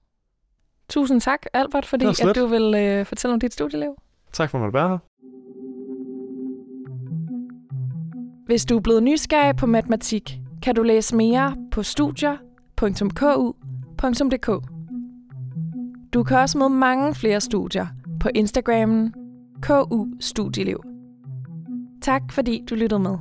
Tusind 0.90 1.22
tak, 1.22 1.46
Albert, 1.54 1.86
fordi 1.86 2.06
at 2.06 2.36
du 2.36 2.46
vil 2.46 2.76
øh, 2.76 3.06
fortælle 3.06 3.34
om 3.34 3.40
dit 3.40 3.54
studieliv. 3.54 3.96
Tak 4.32 4.50
for 4.50 4.58
at 4.58 4.62
måtte 4.62 4.74
være 4.74 4.90
her. 4.90 4.98
Hvis 8.46 8.66
du 8.66 8.78
er 8.78 8.82
blevet 8.82 9.04
nysgerrig 9.04 9.56
på 9.56 9.66
matematik, 9.66 10.38
kan 10.64 10.76
du 10.76 10.84
læse 10.84 11.16
mere 11.16 11.56
på 11.72 11.84
studier.ku.dk. 11.84 14.81
Du 16.14 16.24
kan 16.24 16.38
også 16.38 16.58
møde 16.58 16.70
mange 16.70 17.16
flere 17.16 17.42
studier 17.42 17.88
på 18.20 18.30
Instagrammen 18.36 19.14
KU 19.62 20.08
Studieliv. 20.20 20.84
Tak 22.02 22.22
fordi 22.32 22.64
du 22.70 22.76
lyttede 22.76 23.00
med. 23.00 23.18